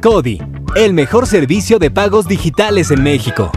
[0.00, 0.40] Cody,
[0.76, 3.52] el mejor servicio de pagos digitales en México.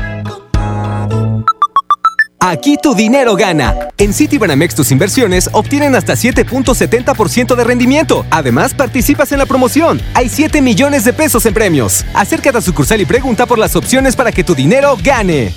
[2.39, 3.73] Aquí tu dinero gana.
[3.97, 8.25] En Citibanamex tus inversiones obtienen hasta 7.70% de rendimiento.
[8.31, 10.01] Además, participas en la promoción.
[10.13, 12.05] Hay 7 millones de pesos en premios.
[12.13, 15.53] Acércate a sucursal y pregunta por las opciones para que tu dinero gane.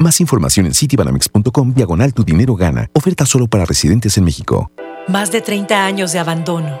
[0.00, 2.88] Más información en citibanamex.com diagonal tu dinero gana.
[2.94, 4.70] Oferta solo para residentes en México.
[5.06, 6.80] Más de 30 años de abandono,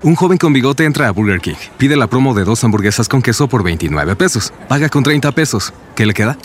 [0.00, 3.20] Un joven con bigote entra a Burger King, pide la promo de dos hamburguesas con
[3.20, 5.72] queso por 29 pesos, paga con 30 pesos.
[5.96, 6.38] ¿Qué le queda?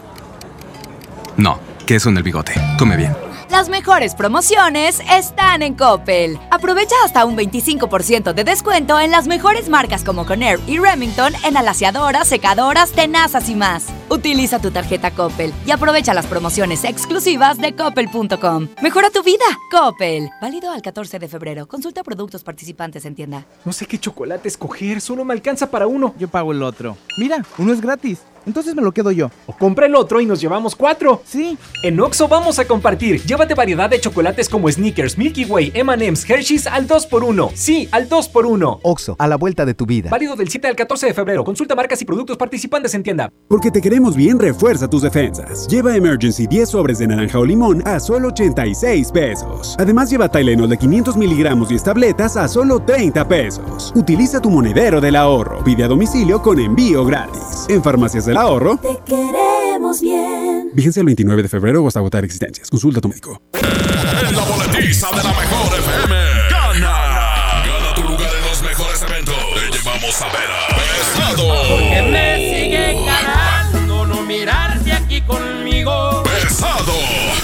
[1.38, 2.53] No, queso en el bigote.
[2.80, 3.15] Come bien.
[3.53, 6.39] Las mejores promociones están en Coppel.
[6.49, 11.55] Aprovecha hasta un 25% de descuento en las mejores marcas como Conair y Remington en
[11.55, 13.85] alaciadoras, secadoras, tenazas y más.
[14.09, 18.69] Utiliza tu tarjeta Coppel y aprovecha las promociones exclusivas de coppel.com.
[18.81, 20.31] Mejora tu vida, Coppel.
[20.41, 21.67] Válido al 14 de febrero.
[21.67, 23.45] Consulta productos participantes en tienda.
[23.65, 26.15] No sé qué chocolate escoger, solo me alcanza para uno.
[26.17, 26.97] Yo pago el otro.
[27.19, 28.17] Mira, uno es gratis.
[28.45, 29.30] Entonces me lo quedo yo.
[29.45, 31.22] O compra el otro y nos llevamos cuatro.
[31.26, 31.57] Sí.
[31.84, 33.22] En Oxo vamos a compartir.
[33.24, 37.52] Llévate variedad de chocolates como Snickers, Milky Way, M&M's, Hershey's al 2x1.
[37.53, 38.80] Sí, al 2x1.
[38.82, 40.10] Oxo, a la vuelta de tu vida.
[40.10, 41.44] Válido del 7 al 14 de febrero.
[41.44, 43.32] Consulta marcas y productos participantes en tienda.
[43.48, 45.68] Porque te queremos bien, refuerza tus defensas.
[45.68, 49.76] Lleva Emergency 10 sobres de naranja o limón a solo 86 pesos.
[49.78, 53.91] Además lleva Tylenol de 500 miligramos y tabletas a solo 30 pesos.
[53.95, 55.64] Utiliza tu monedero del ahorro.
[55.64, 57.65] Pide a domicilio con envío gratis.
[57.70, 58.77] En Farmacias del Ahorro.
[58.77, 60.72] Te queremos bien.
[60.73, 62.69] Vigencia el 29 de febrero o hasta agotar existencias.
[62.69, 63.39] Consulta a tu médico.
[63.53, 66.15] En la boletiza de la mejor FM.
[66.49, 67.64] Gana.
[67.64, 69.35] Gana tu lugar en los mejores eventos.
[69.35, 71.47] Te llevamos a ver a Pesado.
[71.69, 76.23] Porque me sigue ganando no mirarse aquí conmigo.
[76.23, 76.93] Pesado.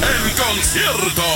[0.01, 1.28] En concierto.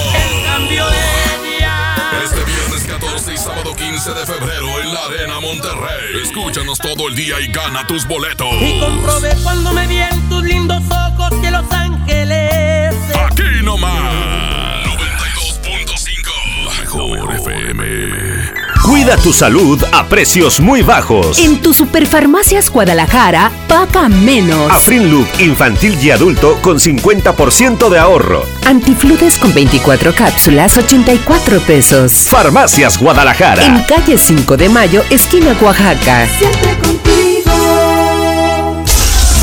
[4.04, 6.22] 15 de febrero en la Arena Monterrey.
[6.22, 8.54] Escúchanos todo el día y gana tus boletos.
[8.62, 12.94] Y comprobé cuando me vi en tus lindos ojos que Los Ángeles.
[13.16, 14.84] Aquí nomás.
[14.84, 16.66] 92.5.
[16.66, 18.63] La mejor FM.
[18.84, 21.40] Cuida tu salud a precios muy bajos.
[21.40, 24.70] En tu Superfarmacias Guadalajara, paga menos.
[24.70, 28.46] Afrinlook infantil y adulto con 50% de ahorro.
[28.66, 32.12] Antifludes con 24 cápsulas, 84 pesos.
[32.30, 33.64] Farmacias Guadalajara.
[33.64, 36.28] En calle 5 de Mayo, esquina Oaxaca.
[36.38, 37.54] Siempre contigo.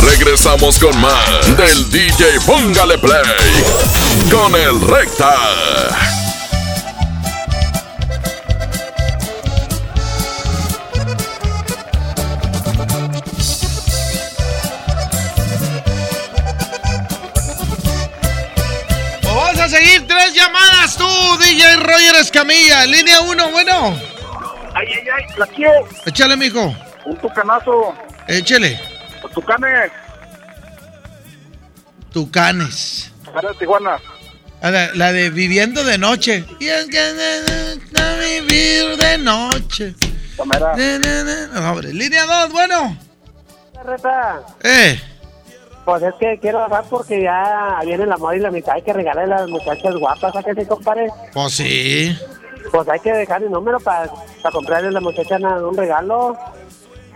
[0.05, 3.23] Regresamos con más del DJ Póngale Play
[4.31, 5.35] con el Recta.
[22.11, 22.87] Roger Escamilla.
[22.87, 23.97] Línea 1, bueno.
[24.74, 25.89] Ay, ay, ay, la quiero.
[26.07, 26.74] Échale, mijo.
[27.05, 27.95] Un tucanazo.
[28.28, 28.81] Échale.
[29.23, 29.91] Los tucanes.
[32.12, 33.12] Tucanes.
[33.32, 33.99] Para de Tijuana.
[34.62, 36.45] La, la de viviendo de noche.
[36.59, 39.95] Y es que de- de vivir de noche.
[40.37, 40.74] Tomera.
[41.53, 41.93] No, hombre.
[41.93, 42.97] Línea 2, bueno.
[43.85, 45.01] Reta, Eh.
[45.85, 48.93] Pues es que quiero hablar porque ya viene la moda y la mitad hay que
[48.93, 51.09] regalarle a las muchachas guapas, ¿a que sí, compadre?
[51.32, 52.16] Pues sí.
[52.70, 54.11] Pues hay que dejar el número para
[54.52, 56.36] comprarle a la muchacha un regalo.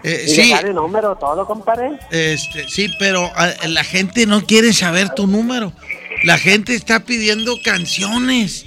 [0.02, 0.48] Eh, y sí.
[0.48, 1.98] dejar el número, todo, compadre.
[2.10, 5.72] Este, sí, pero ah, la gente no quiere saber tu número.
[6.24, 8.66] La gente está pidiendo canciones.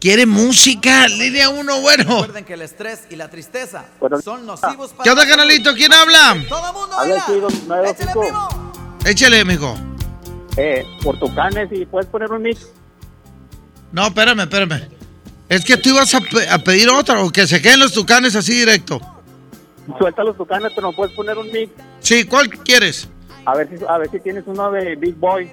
[0.00, 1.08] Quiere música.
[1.08, 2.04] Línea 1, bueno.
[2.04, 3.84] Recuerden que el estrés y la tristeza
[4.24, 5.74] son nocivos para ¿Qué onda, canalito?
[5.74, 6.42] ¿Quién habla?
[6.48, 8.59] Todo mundo Habla el 925.
[9.04, 9.74] Échale, mijo.
[10.56, 12.68] Eh, por tucanes y puedes poner un mix.
[13.92, 14.88] No, espérame, espérame.
[15.48, 18.36] Es que tú ibas a, pe- a pedir otra o que se queden los tucanes
[18.36, 19.00] así directo.
[19.98, 21.72] Suelta los tucanes, pero no puedes poner un mix.
[22.00, 23.08] Sí, ¿cuál quieres?
[23.46, 25.50] A ver si, a ver si tienes uno de Big Boy.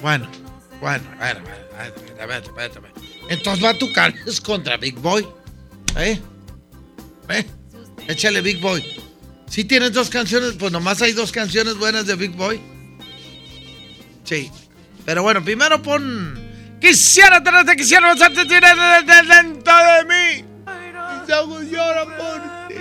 [0.00, 0.26] Bueno,
[0.80, 1.92] bueno, a ver, a ver, a ver,
[2.22, 2.92] a ver, a ver, a ver.
[3.28, 5.26] Entonces va tucanes contra Big Boy.
[5.96, 6.18] ¿Eh?
[7.28, 7.46] ¿Eh?
[8.08, 8.82] Échale Big Boy.
[9.52, 12.58] Si tienes dos canciones, pues nomás hay dos canciones buenas de Big Boy.
[14.24, 14.50] Sí.
[15.04, 16.40] Pero bueno, primero pon.
[16.80, 20.44] Quisiera tenerte, quisiera besarte, tirar dentro de mí.
[21.20, 22.76] Mis ojos lloran por ti.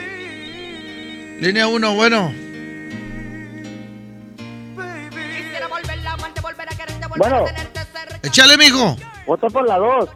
[1.41, 2.33] Línea 1, bueno.
[7.17, 7.45] Bueno,
[8.23, 8.95] Échale, mijo.
[9.27, 10.09] voto por la 2.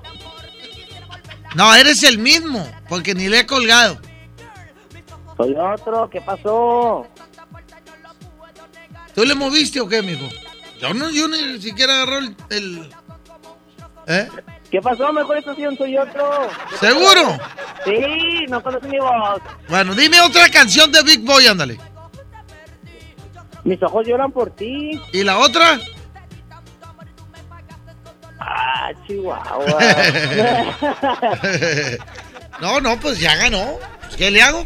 [1.56, 3.99] No, eres el mismo, porque ni le he colgado.
[5.38, 7.06] Soy otro, ¿qué pasó?
[9.14, 10.28] ¿Tú le moviste o qué, mijo?
[10.80, 12.36] Yo no, yo ni siquiera agarró el.
[12.49, 12.90] el-
[14.07, 14.28] ¿Eh?
[14.70, 15.12] ¿Qué pasó?
[15.14, 16.30] Mejor estación soy otro.
[16.80, 17.38] ¿Seguro?
[17.86, 19.41] Sí, no conoces mi voz.
[19.70, 21.80] Bueno, dime otra canción de Big Boy, ándale.
[23.64, 25.02] Mis ojos lloran por ti.
[25.12, 25.80] ¿Y la otra?
[28.40, 29.66] Ah, Chihuahua.
[32.62, 33.80] no, no, pues ya ganó.
[34.18, 34.64] ¿Qué le hago?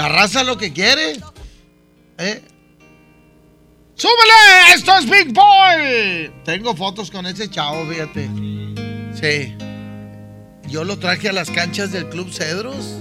[0.00, 1.20] La raza lo que quiere.
[2.16, 2.42] ¿Eh?
[3.96, 4.74] ¡Súbele!
[4.74, 6.32] ¡Esto es Big Boy!
[6.42, 8.30] Tengo fotos con ese chavo, fíjate.
[9.12, 9.54] Sí.
[10.70, 12.96] Yo lo traje a las canchas del Club Cedros.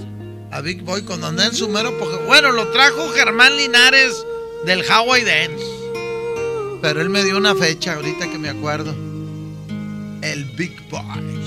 [0.51, 1.97] A Big Boy cuando andaba en su mero
[2.27, 4.25] Bueno, lo trajo Germán Linares
[4.65, 5.65] del Hawaii Dance.
[6.81, 8.91] Pero él me dio una fecha ahorita que me acuerdo.
[10.21, 11.39] El Big Boy.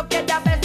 [0.00, 0.59] no queda ver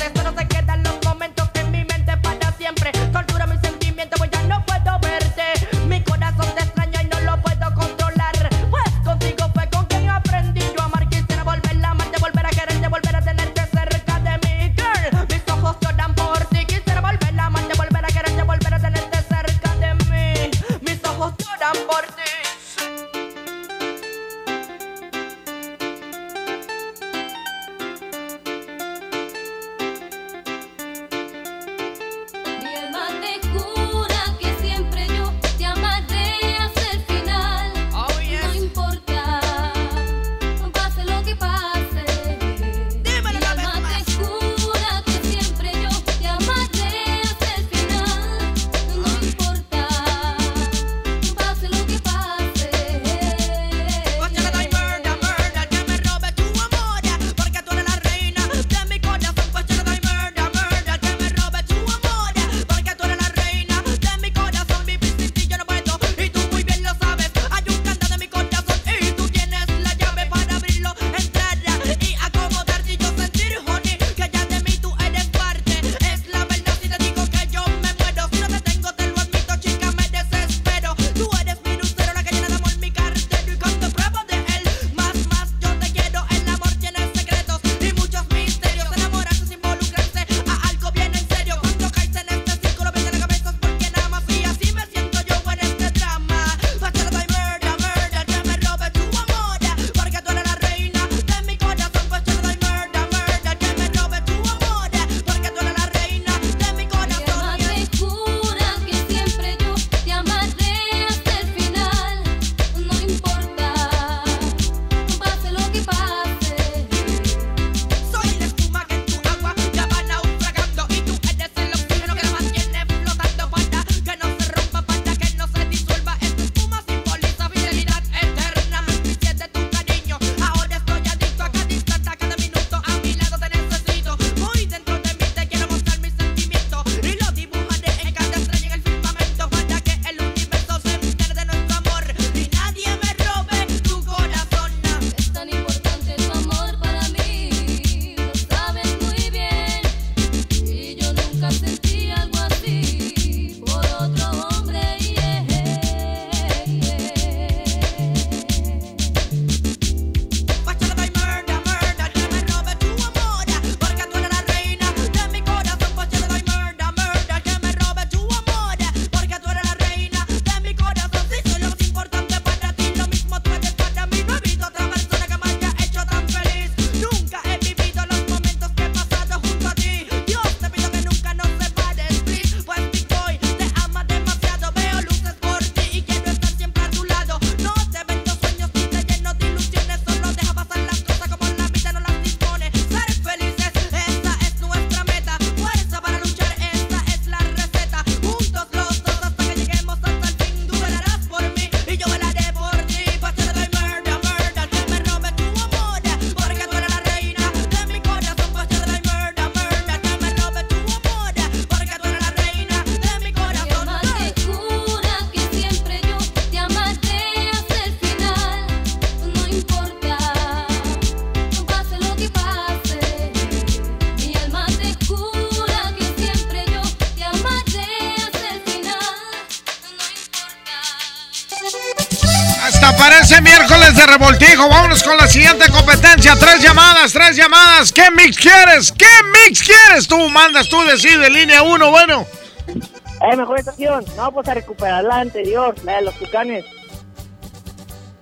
[233.26, 234.70] ese miércoles de revoltijo.
[234.70, 236.36] Vámonos con la siguiente competencia.
[236.36, 237.92] Tres llamadas, tres llamadas.
[237.92, 238.92] ¿Qué mix quieres?
[238.92, 239.08] ¿Qué
[239.48, 240.08] mix quieres?
[240.08, 241.28] Tú mandas, tú decides.
[241.32, 242.28] Línea uno, bueno.
[242.68, 244.06] Eh, mejor estación.
[244.16, 246.66] No, pues a recuperar la anterior, la de los tucanes.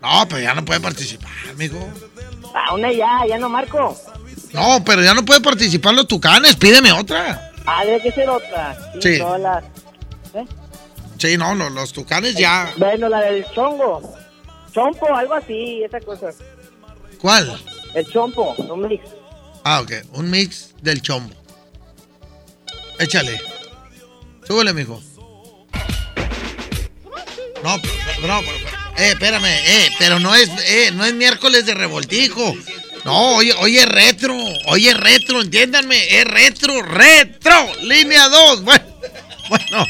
[0.01, 1.85] No, pero ya no puede participar, amigo.
[2.55, 3.99] Ah, una ya, ya no marco.
[4.53, 6.55] No, pero ya no puede participar los tucanes.
[6.55, 7.51] Pídeme otra.
[7.65, 8.77] Ah, debe que ser otra.
[9.01, 9.19] Sí.
[10.33, 10.45] ¿Eh?
[11.17, 12.71] Sí, no, no, los tucanes ya.
[12.77, 14.22] Bueno, la del chongo.
[14.73, 16.29] Chompo, algo así, esa cosa.
[17.21, 17.61] ¿Cuál?
[17.93, 19.03] El chompo, un mix.
[19.63, 19.91] Ah, ok.
[20.13, 21.33] Un mix del chombo.
[22.99, 23.39] Échale.
[24.47, 25.01] Súbele, mijo.
[27.63, 28.57] No, pero- no, pero-
[28.97, 32.53] eh, espérame, eh, pero no es, eh, no es miércoles de revoltijo.
[33.05, 34.35] No, oye, oye, retro,
[34.67, 38.63] oye, retro, entiéndanme, es retro, retro, línea 2.
[38.63, 38.85] Bueno,
[39.49, 39.87] bueno.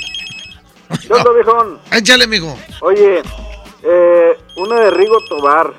[1.07, 1.80] ¿Qué onda, viejón?
[1.91, 2.57] Échale, mijo.
[2.81, 3.22] Oye,
[3.84, 5.73] eh, una de Rigo Tobar.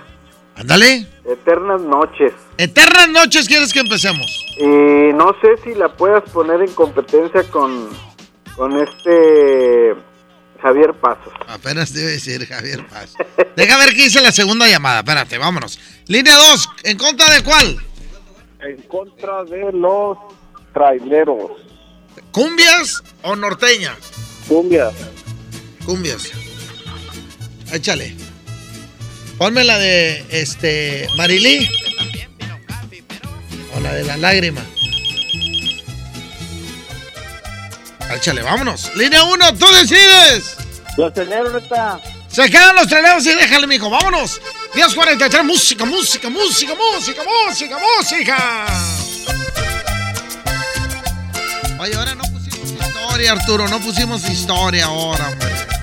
[0.56, 1.06] Ándale.
[1.24, 2.32] Eternas noches.
[2.58, 4.26] Eternas noches quieres que empecemos.
[4.58, 7.88] Y no sé si la puedas poner en competencia con,
[8.54, 9.94] con este
[10.62, 11.32] Javier Pasos.
[11.48, 13.14] Apenas debe decir Javier Paz.
[13.56, 15.00] Deja ver qué dice la segunda llamada.
[15.00, 15.78] Espérate, vámonos.
[16.06, 17.76] Línea 2, ¿en contra de cuál?
[18.60, 20.16] En contra de los
[20.72, 21.50] traileros.
[22.30, 23.96] ¿Cumbias o norteña?
[24.48, 24.90] Cumbia.
[25.84, 26.43] Cumbias.
[27.74, 28.14] Échale.
[29.36, 31.68] Ponme la de este Marilí.
[33.74, 34.64] O la de la lágrima.
[38.14, 38.94] Échale, vámonos.
[38.94, 40.56] Línea 1, tú decides.
[40.96, 42.00] Los traileros está.
[42.28, 43.90] Se quedan los traileros y déjale, mijo.
[43.90, 44.40] Vámonos.
[44.74, 48.66] 10.43, música, música, música, música, música, música.
[51.80, 53.66] Oye, ahora no pusimos historia, Arturo.
[53.66, 55.73] No pusimos historia ahora, hombre.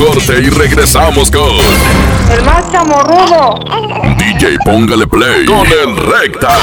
[0.00, 1.50] corte y regresamos con.
[2.32, 3.60] El más chamorrudo.
[4.16, 6.56] DJ, póngale play con el recta.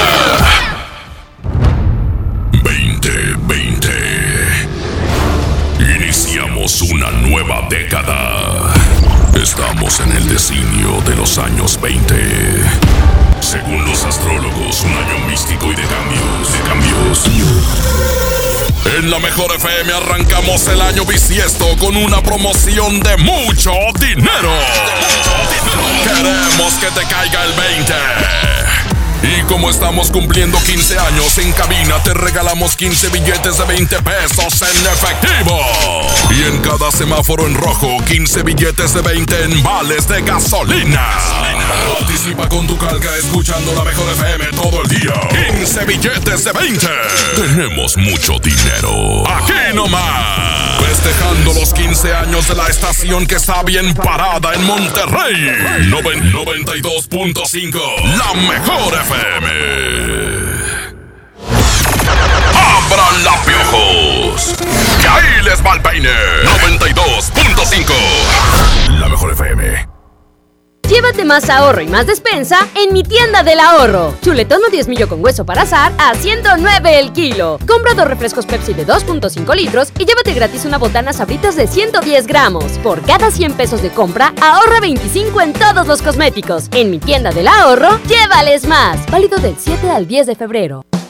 [19.37, 24.51] Mejor FM arrancamos el año bisiesto con una promoción de mucho dinero.
[26.03, 27.93] Queremos que te caiga el 20.
[29.21, 34.59] Y como estamos cumpliendo 15 años en cabina, te regalamos 15 billetes de 20 pesos
[34.63, 35.59] en efectivo.
[36.31, 41.11] Y en cada semáforo en rojo, 15 billetes de 20 en vales de gasolina.
[42.27, 45.13] Participa con tu calca escuchando la mejor FM todo el día.
[45.29, 46.85] 15 billetes de 20.
[47.37, 49.23] Tenemos mucho dinero.
[49.29, 50.81] Aquí nomás.
[50.81, 55.53] Festejando los 15 años de la estación que está bien parada en Monterrey.
[55.89, 57.79] 92.5.
[58.17, 59.47] La mejor FM.
[62.57, 64.53] ¡Abran la piojos!
[64.99, 66.11] ¡Que ahí les va el peine!
[66.43, 67.93] 92.5.
[68.99, 69.86] La mejor FM
[71.27, 74.15] más ahorro y más despensa en mi tienda del ahorro.
[74.21, 77.59] Chuletón o 10 millo con hueso para azar a 109 el kilo.
[77.67, 82.25] Compra dos refrescos Pepsi de 2.5 litros y llévate gratis una botana sabritas de 110
[82.25, 82.65] gramos.
[82.81, 86.69] Por cada 100 pesos de compra, ahorra 25 en todos los cosméticos.
[86.71, 89.05] En mi tienda del ahorro, llévales más.
[89.11, 90.85] Válido del 7 al 10 de febrero.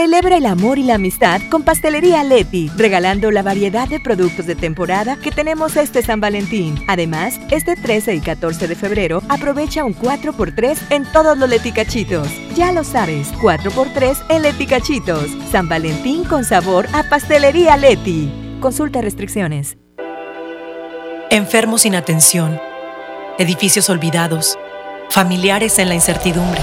[0.00, 4.54] Celebra el amor y la amistad con Pastelería Leti, regalando la variedad de productos de
[4.54, 6.82] temporada que tenemos este San Valentín.
[6.88, 12.28] Además, este 13 y 14 de febrero aprovecha un 4x3 en todos los leticachitos.
[12.54, 15.26] Ya lo sabes, 4x3 en leticachitos.
[15.52, 18.32] San Valentín con sabor a Pastelería Leti.
[18.58, 19.76] Consulta restricciones.
[21.28, 22.58] Enfermos sin atención,
[23.38, 24.58] edificios olvidados,
[25.10, 26.62] familiares en la incertidumbre.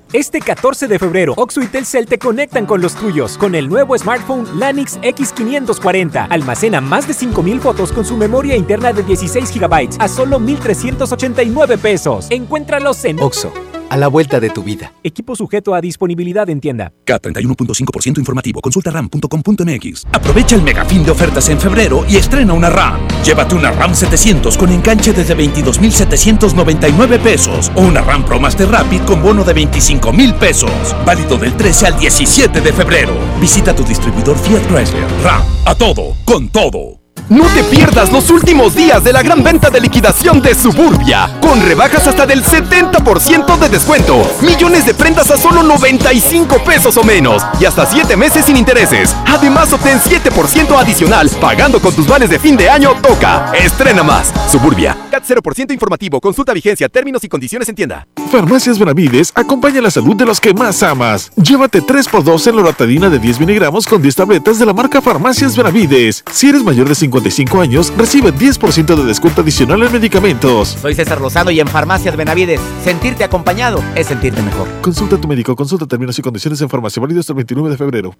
[0.13, 3.97] Este 14 de febrero, Oxo y Telcel te conectan con los tuyos con el nuevo
[3.97, 6.27] smartphone Lanix X540.
[6.29, 11.77] Almacena más de 5000 fotos con su memoria interna de 16 GB a solo 1389
[11.77, 12.27] pesos.
[12.29, 13.53] Encuéntralos en Oxo,
[13.91, 14.93] a la vuelta de tu vida.
[15.03, 16.93] Equipo sujeto a disponibilidad en tienda.
[17.05, 18.61] K31.5% informativo.
[18.61, 20.07] Consulta ram.com.mx.
[20.13, 23.05] Aprovecha el megafín de ofertas en febrero y estrena una RAM.
[23.25, 29.01] Llévate una RAM 700 con enganche desde 22.799 pesos o una RAM Pro Master Rapid
[29.01, 30.95] con bono de 25 mil pesos.
[31.05, 33.13] Válido del 13 al 17 de febrero.
[33.41, 35.05] Visita tu distribuidor Fiat Chrysler.
[35.21, 35.43] RAM.
[35.65, 36.15] A todo.
[36.23, 37.00] Con todo.
[37.29, 41.61] No te pierdas los últimos días de la gran venta de liquidación de Suburbia, con
[41.61, 47.43] rebajas hasta del 70% de descuento, millones de prendas a solo 95 pesos o menos
[47.59, 49.15] y hasta 7 meses sin intereses.
[49.25, 53.51] Además, obtén 7% adicional pagando con tus vales de fin de año Toca.
[53.53, 54.33] Estrena más.
[54.49, 54.97] Suburbia.
[55.09, 56.19] CAT 0% informativo.
[56.19, 58.07] Consulta vigencia, términos y condiciones en tienda.
[58.31, 61.31] Farmacias Benavides acompaña la salud de los que más amas.
[61.35, 66.23] Llévate 3x2 en loratadina de 10 miligramos con 10 tabletas de la marca Farmacias Benavides.
[66.31, 70.77] Si eres mayor de 55 años, recibe 10% de descuento adicional en medicamentos.
[70.81, 74.67] Soy César Lozano y en Farmacias Benavides, sentirte acompañado es sentirte mejor.
[74.81, 77.77] Consulta a tu médico, consulta términos y condiciones en farmacia válido hasta el 29 de
[77.77, 78.15] febrero.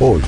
[0.00, 0.20] Hoy,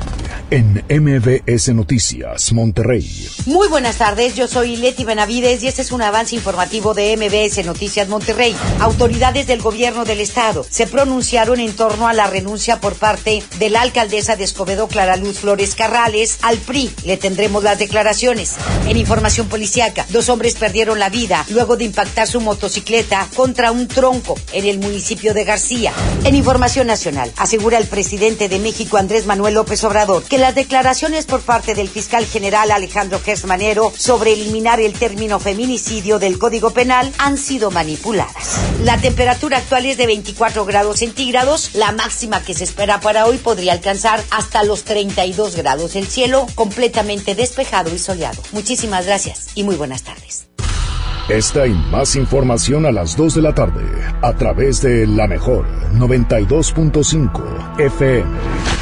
[0.52, 3.28] en MBS Noticias, Monterrey.
[3.46, 7.66] Muy buenas tardes, yo soy Leti Benavides y este es un avance informativo de MBS
[7.66, 8.54] Noticias Monterrey.
[8.78, 13.70] Autoridades del gobierno del estado se pronunciaron en torno a la renuncia por parte de
[13.70, 16.92] la alcaldesa de Escobedo, Clara Luz Flores Carrales, al PRI.
[17.04, 18.54] Le tendremos las declaraciones.
[18.86, 23.88] En información policiaca, dos hombres perdieron la vida luego de impactar su motocicleta contra un
[23.88, 25.92] tronco en el municipio de García.
[26.22, 31.24] En información nacional, asegura el presidente de México, Andrés Manuel López Obrador, que las declaraciones
[31.24, 37.10] por parte del fiscal general Alejandro Gersmanero sobre eliminar el término feminicidio del Código Penal
[37.16, 38.58] han sido manipuladas.
[38.82, 43.38] La temperatura actual es de 24 grados centígrados, la máxima que se espera para hoy
[43.38, 45.96] podría alcanzar hasta los 32 grados.
[45.96, 48.42] El cielo completamente despejado y soleado.
[48.52, 50.48] Muchísimas gracias y muy buenas tardes.
[51.30, 53.82] Esta y más información a las 2 de la tarde
[54.20, 58.75] a través de la mejor 92.5 FM.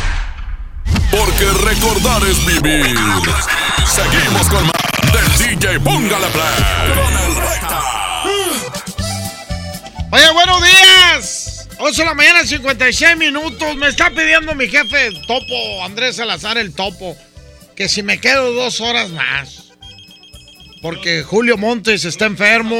[1.53, 2.97] Recordar es vivir.
[3.87, 4.73] Seguimos con más
[5.13, 6.95] del DJ Póngale Play.
[6.95, 7.83] Con el Recta.
[10.11, 11.69] Oye, buenos días.
[11.79, 13.77] 8 de la mañana, 56 minutos.
[13.77, 17.17] Me está pidiendo mi jefe, el Topo, Andrés Salazar, el Topo.
[17.77, 19.73] que si me quedo dos horas más.
[20.81, 22.77] Porque Julio Montes está enfermo.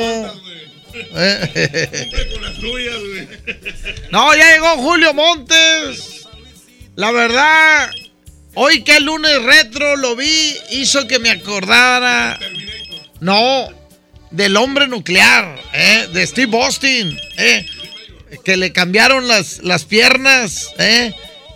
[4.11, 6.27] No, ya llegó Julio Montes.
[6.97, 7.91] La verdad,
[8.55, 12.39] hoy que el lunes retro lo vi, hizo que me acordara.
[13.21, 13.69] No,
[14.31, 17.67] del hombre nuclear, eh, de Steve Austin, eh,
[18.45, 21.13] que le cambiaron las, las piernas, eh,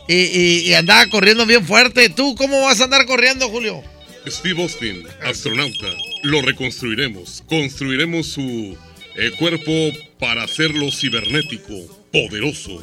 [0.09, 2.09] y, y- y andaba corriendo bien fuerte.
[2.09, 3.83] ¿Tú cómo vas a andar corriendo, Julio?
[4.27, 5.87] Steve Austin, astronauta,
[6.23, 7.43] lo reconstruiremos.
[7.49, 8.77] Construiremos su
[9.17, 9.73] eh, cuerpo
[10.19, 11.75] para hacerlo cibernético,
[12.13, 12.83] poderoso.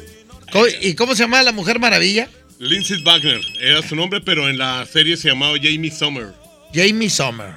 [0.80, 2.28] ¿Y cómo se llama la Mujer Maravilla?
[2.58, 6.32] Lindsay Wagner era su nombre, pero en la serie se llamaba Jamie Summer.
[6.72, 7.54] Jamie Sommer.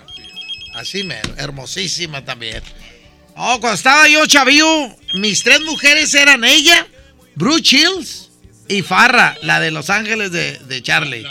[0.73, 2.61] Así mero, hermosísima también.
[3.35, 6.87] Oh, cuando estaba yo chavío, mis tres mujeres eran ella,
[7.35, 8.29] Bruce Chills
[8.67, 11.25] y Farra, la de Los Ángeles de, de Charlie.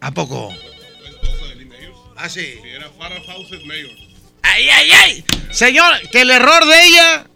[0.00, 0.54] ¿A poco?
[2.16, 2.54] Ah, sí.
[2.64, 3.90] Era Farrah Fawcett Mayor.
[4.42, 5.24] ¡Ay, ay, ay!
[5.50, 7.26] Señor, que el error de ella,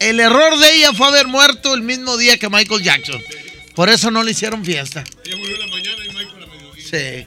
[0.00, 3.22] el error de ella fue haber muerto el mismo día que Michael Jackson.
[3.74, 5.04] Por eso no le hicieron fiesta.
[5.24, 7.26] Ella murió en la mañana y Michael a mediodía.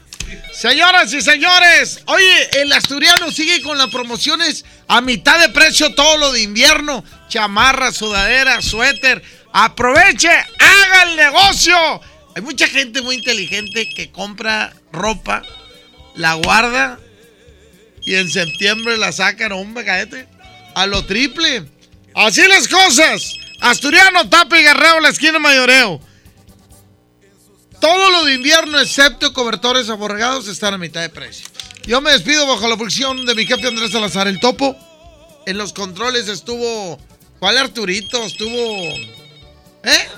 [0.52, 6.16] Señoras y señores, oye, el asturiano sigue con las promociones a mitad de precio todo
[6.18, 7.04] lo de invierno.
[7.28, 9.22] Chamarra, sudadera, suéter.
[9.52, 11.76] Aproveche, haga el negocio.
[12.34, 15.42] Hay mucha gente muy inteligente que compra ropa,
[16.14, 16.98] la guarda
[18.02, 20.26] y en septiembre la sacan, hombre, cállate,
[20.74, 21.64] a lo triple.
[22.14, 23.34] Así las cosas.
[23.60, 26.00] Asturiano, Tapa y Guerrero, la esquina Mayoreo.
[27.80, 31.46] Todo lo de invierno, excepto cobertores aborregados, están a mitad de precio.
[31.86, 34.76] Yo me despido bajo la producción de mi jefe Andrés Salazar, el topo.
[35.46, 36.98] En los controles estuvo.
[37.38, 38.22] ¿Cuál Arturito?
[38.24, 38.94] Estuvo.
[39.84, 40.08] ¿Eh?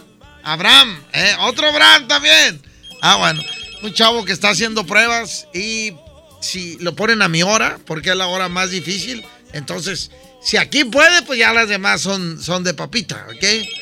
[0.43, 1.03] Abraham.
[1.13, 1.35] ¿eh?
[1.41, 2.61] Otro Abraham también.
[3.03, 3.43] Ah, bueno.
[3.83, 5.93] Un chavo que está haciendo pruebas y
[6.41, 10.11] si lo ponen a mi hora, porque es la hora más difícil, entonces,
[10.43, 13.45] si aquí puede, pues ya las demás son, son de papita, ¿ok?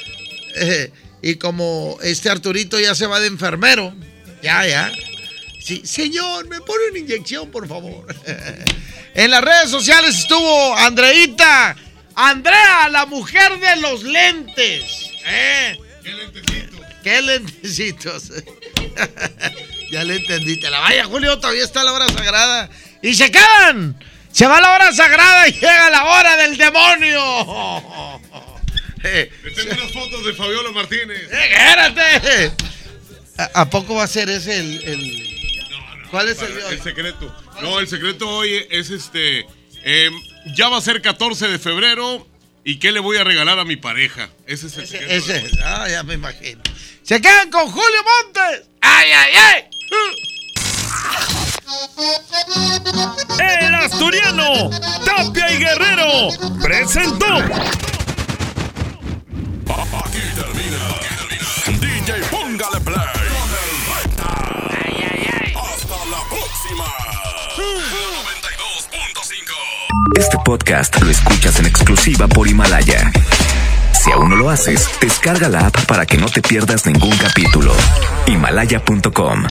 [0.60, 0.90] Eh,
[1.22, 3.94] y como este Arturito ya se va de enfermero,
[4.42, 4.92] ya, ya.
[5.60, 8.06] Sí, señor, me pone una inyección, por favor.
[9.14, 11.76] en las redes sociales estuvo Andreita.
[12.14, 15.10] Andrea, la mujer de los lentes.
[15.26, 15.78] ¿eh?
[16.02, 16.76] ¿Qué lentecito?
[17.02, 18.32] ¿Qué lentecitos?
[19.92, 20.58] ya le entendí.
[20.58, 22.70] Te la vaya, Julio, todavía está la hora sagrada.
[23.02, 23.96] Y se quedan.
[24.32, 28.20] Se va la hora sagrada y llega la hora del demonio.
[29.04, 31.22] Eh, tengo unas fotos de Fabiola Martínez.
[31.30, 32.52] ¡Espérate!
[33.38, 34.82] ¿A, a poco va a ser ese el.
[34.84, 35.28] el-
[36.10, 36.72] ¿Cuál es el de hoy?
[36.74, 37.36] El secreto.
[37.62, 39.46] No, el secreto hoy es este.
[39.84, 40.12] em,
[40.54, 42.26] ya va a ser 14 de febrero.
[42.64, 44.28] ¿Y qué le voy a regalar a mi pareja?
[44.46, 45.12] Ese es el secreto.
[45.14, 45.52] Ese es.
[45.64, 46.60] Ah, ya me imagino.
[47.02, 48.68] Se quedan con Julio Montes.
[48.80, 49.64] ¡Ay, ay, ay!
[53.38, 54.70] El asturiano,
[55.04, 56.28] Tapia y Guerrero,
[56.62, 57.26] presentó.
[59.70, 60.78] Aquí termina.
[61.78, 62.96] DJ, póngale play.
[65.54, 66.86] Hasta la próxima.
[67.58, 70.18] 92.5.
[70.18, 73.12] Este podcast lo escuchas en exclusiva por Himalaya.
[73.92, 77.74] Si aún no lo haces, descarga la app para que no te pierdas ningún capítulo.
[78.26, 79.44] Himalaya.com